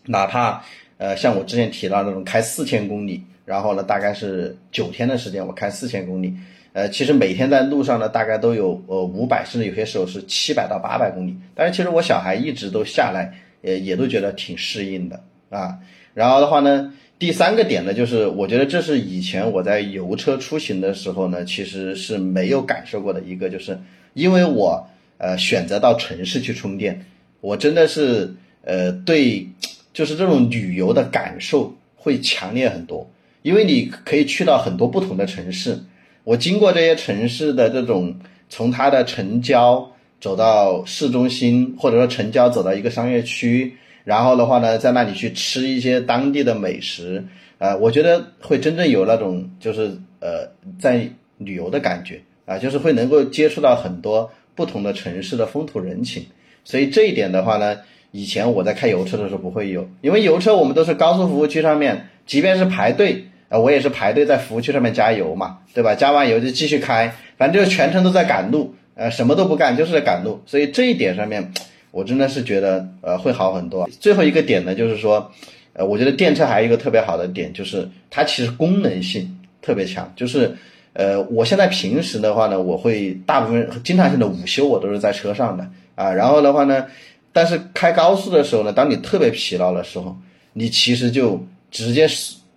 [0.08, 0.64] 哪怕
[0.98, 3.24] 呃像我之前提到那种开四千公里。
[3.48, 6.34] 然后呢，大概是九天的时间，我开四千公里，
[6.74, 11.34] 呃，其实每天在路上呢，大概都有呃五百，甚至有些时候是七百到八百公里。
[11.56, 15.78] 但是其实我小孩一直都下来，呃也都觉得挺适应的啊。
[16.14, 23.80] 然后的话呢，第三个点呢，就是我觉得这是以前我在油车出行的时候呢，其实是没有感受过的一个，就是
[24.14, 24.88] 因为我
[25.18, 27.06] 呃选择到城市去充电，
[27.42, 29.48] 我真的是呃对，
[29.94, 33.10] 就是这种旅游的感受会强烈很多。
[33.42, 35.80] 因为你可以去到很多不同的城市，
[36.24, 39.90] 我经过这些城市的这种，从它的城郊
[40.20, 43.74] 走到市中心，或者说城郊走到一个商业区，
[44.08, 47.22] 然后的话呢，在那里去吃一些当地的美食，
[47.58, 49.92] 呃，我觉得会真正有那种就是
[50.22, 50.48] 呃
[50.80, 56.26] 在旅游的感觉啊，就是会能够接触到很多不同的城市的风土人情。
[56.64, 57.80] 所以这一点的话呢，
[58.12, 65.94] 以前我在开油车的时候不会有，因为油车我们都是高速服务区上面，即便是排队，啊，我也是排队在服务区上面加油嘛，对吧？
[65.94, 70.42] 加完油就继续开，反正就全程都在赶路，呃，什么都不干，就是在赶路。
[70.46, 71.52] 所以这一点上面，
[71.92, 73.90] 我真的是觉得呃会好很多。
[74.00, 75.32] 最后一个点呢，就是说，
[75.74, 80.12] 呃，我觉得电车还有一个特别好的点，就是它其实功能性特别强。
[80.16, 80.56] 就是
[80.94, 85.70] 呃，我现在平时的话呢，我会大部分经常性的午休我都是在车上的。
[85.96, 86.86] 啊，然后的话呢，
[87.34, 90.16] 但是开高速的时候呢，当你特别疲劳的时候，
[90.54, 92.08] 你其实就直接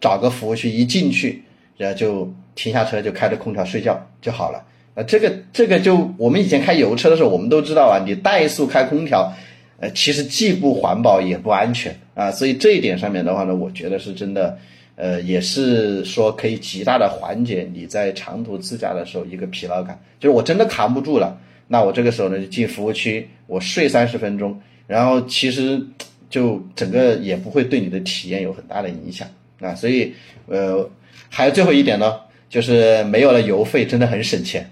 [0.00, 1.42] 找个服务区一进去，
[1.76, 4.62] 然后就停下车就开着空调睡觉就好了。
[4.94, 9.32] 啊，这个这个就我们以前开油车的时候，我们都知道啊，你怠速开空调，
[9.78, 12.30] 呃，其实既不环保也不安全啊。
[12.30, 14.58] 所以这一点上面的话呢，我觉得是真的，
[14.96, 21.38] 呃，也是说可以极大的缓解你在长途自驾的时候一个疲劳感，就是我真的扛不住了。
[21.68, 25.80] 那我这个时候呢，就进服务区，我睡三十分钟，然后其实
[26.28, 29.28] 就整个也不会对你的体验有很大的影响
[29.60, 29.72] 啊。
[29.72, 30.12] 所以，
[30.48, 30.90] 呃，
[31.28, 32.16] 还有最后一点呢，
[32.50, 34.68] 就是没有了油费，真的很省钱，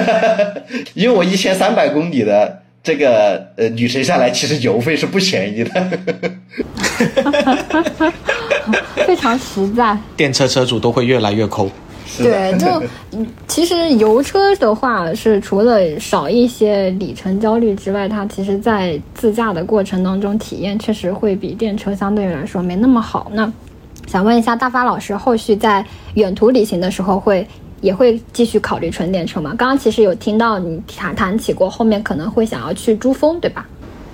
[0.94, 5.70] 因为我一千三百公里的这个呃旅程下来，其实油费是不便宜的，
[9.06, 9.94] 非常实在。
[10.16, 11.70] 电车车主都会越来越抠。
[12.18, 12.82] 对，就
[13.46, 23.30] 其实油车的话，是除了少一些里程焦虑之外，它其实在自驾的过程当中，体验确实会比电车相对来说没那么好。
[23.32, 23.50] 那
[24.10, 27.46] 想问一下大发老师，后续在远途旅行的时候，会
[27.80, 29.54] 也会继续考虑纯电车吗？
[29.56, 33.64] 刚刚其实有听到你谈谈起过，后面可能会想要去珠峰，对吧？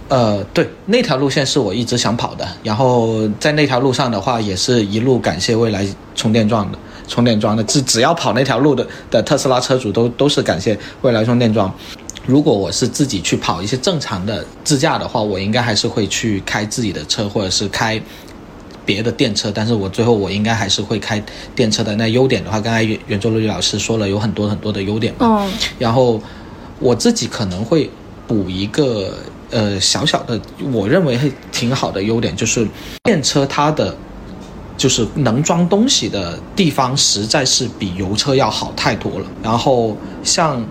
[0.09, 6.79] 呃，对，那条路线是我一直想跑的，然后在那条路上的话，也是一路感谢未来充电桩的。
[7.09, 11.73] 充电桩的，只只要跑那条路的的特斯拉车主都都是感谢未来充电桩。
[12.27, 17.99] 如果我是自己去跑一些正常的自驾的话，我应该还是会去开自己的车，或者是开
[18.87, 19.53] 别的电车。
[19.53, 21.23] 但是我最后我应该还是会开
[21.55, 21.95] 电车的。
[21.97, 25.43] 那优点的话，刚才袁袁周律老师说了有很多很多的优点嘛。
[25.45, 25.53] 嗯。
[25.79, 26.19] 然后
[26.79, 27.91] 我自己可能会
[28.27, 29.19] 补一个
[29.51, 30.41] 呃小小的，
[30.73, 31.19] 我认为
[31.53, 32.67] 挺好的优点，就是
[33.03, 33.95] 电车它的。
[34.79, 39.27] 就是能装东西的地方实在是比油车要好太多了。
[39.43, 40.63] 然后像，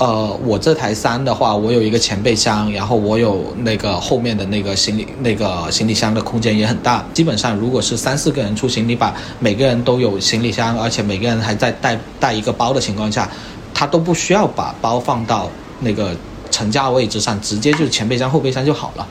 [0.00, 7.04] 呃，我这台三的话，我有一个前备箱，然后我有那个后面的那个行李那个行李箱的空间也很大。
[7.12, 13.30] 基本上如果是三四个人出行，你把每个人都有行李箱，而且每个人还在带带一个包的情况下，
[13.74, 16.16] 他都不需要把包放到那个
[16.50, 19.06] 乘架位置上，直接就是前备箱后备箱就好了。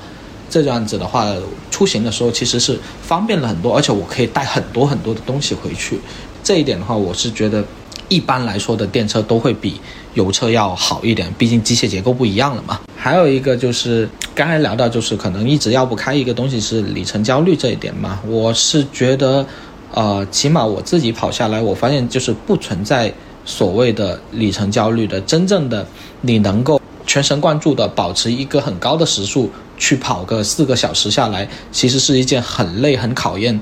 [0.49, 1.31] 这样子的话，
[1.69, 6.01] 出行的时候其实是方便了很多，而且我可以带很多很多的东西回去。
[6.43, 7.63] 这一点的话，我是觉得
[8.07, 9.79] 一般来说的电车都会比
[10.13, 12.79] 油车要好一点，毕竟机械结构不一样了嘛。
[12.95, 18.19] 还有一个就是刚才聊到，就是可能一直要不开一个东西是里程焦虑这一点嘛。
[18.27, 19.45] 我是觉得，
[19.93, 23.13] 呃，起码我自己跑下来，我发现就是不存在
[23.45, 25.85] 所谓的里程焦虑的，真正的
[26.21, 26.79] 你能够。
[27.07, 29.49] 全神贯注的保持一个很高的时速
[29.79, 33.59] 去跑个四个小时下来，其实是一件很累、很考验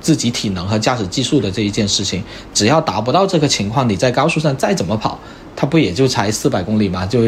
[0.00, 2.22] 自己体能和驾驶技术的这一件事情。
[2.54, 5.18] 只要达不到这个情况，你在高速上再怎么跑，
[5.56, 7.04] 它不也就才四百公里嘛？
[7.06, 7.20] 就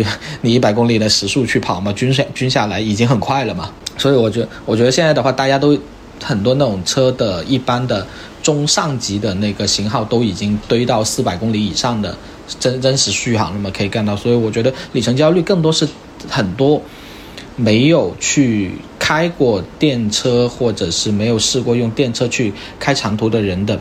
[0.43, 3.73] 你一百公里的时速去跑嘛，均下均下来已经很快了嘛。
[3.97, 5.77] 所以我觉得，我觉得现在的话，大家都
[6.23, 8.07] 很多那种车的一般的
[8.43, 12.15] 中上级的那个型号都已经堆到四百公里以上的。
[12.59, 13.71] 真真实续航了嘛？
[13.77, 15.87] 可以干到，所以我觉得里程焦虑更多是
[16.31, 16.81] 很多
[17.57, 22.51] 没有去开过电车，或者是没有试过用电车去
[22.81, 23.79] 开长途的人的，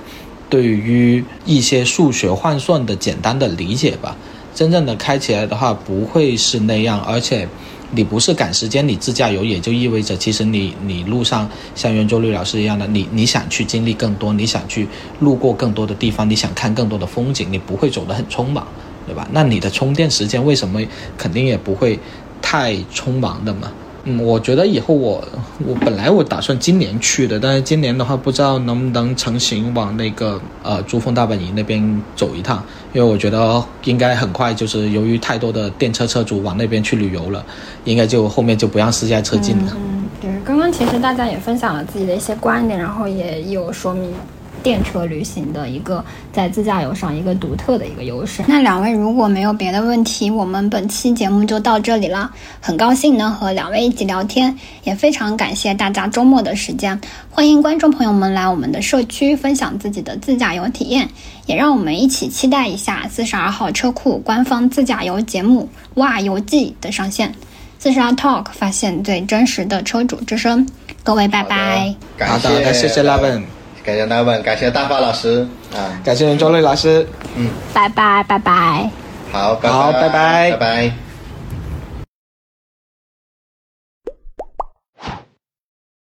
[0.50, 4.18] 对于一些数学换算的简单的理解吧。
[4.58, 7.48] 真正的开起来的话，不会是那样，而且。
[7.92, 14.86] 你不是赶时间，你自驾游也就意味着，其实你你路上像袁周律老师一样的，你你想去经历更多，你想去
[15.22, 18.68] 路过更多的地方，你想看更多的风景，你不会走得很匆忙，
[19.06, 19.26] 对吧？
[19.32, 20.82] 那你的充电时间为什么
[21.18, 21.98] 肯定也不会
[22.42, 23.72] 太匆忙的嘛？
[24.10, 25.22] 嗯，我觉得以后我
[25.66, 37.46] 我本来我打算今年去的，但是今年的话不知道能不能成行往那个呃珠峰大本营那边走一趟，因为我觉得应该很快就是由于太多的电车车主往那边去旅游了，
[37.84, 39.74] 应该就后面就不让私家车进了。
[39.76, 44.10] 嗯，对，刚刚其实大家也分享了自己的一些观点，然后也有说明
[44.64, 46.04] 电车旅行的一个
[46.34, 48.44] 在自驾游上一个独特的一个优势。
[48.48, 52.32] 那两位如果没有别的问题，我们本期节目就到这里了。
[52.60, 57.00] 很高兴能和两位一起聊天，也非常感谢大家周末的时间。
[57.30, 61.10] 欢迎观众朋友们来我们的社区分享自己的自驾游体验，
[61.46, 67.34] 也让我们一起期待一下四十二号车库官方自驾游节目《哇游记》的上线。
[67.80, 70.68] 四十二 Talk 发现最真实的车主之声，
[71.04, 71.94] 各位拜拜。
[72.20, 73.44] 好的，那谢谢拉文，
[73.88, 77.08] 感谢大问，感谢大发老师啊，感谢周瑞老师，
[77.38, 77.48] 嗯。
[77.74, 78.90] 拜拜拜拜。
[79.32, 80.52] 好，好，拜拜。
[80.52, 81.07] 拜拜。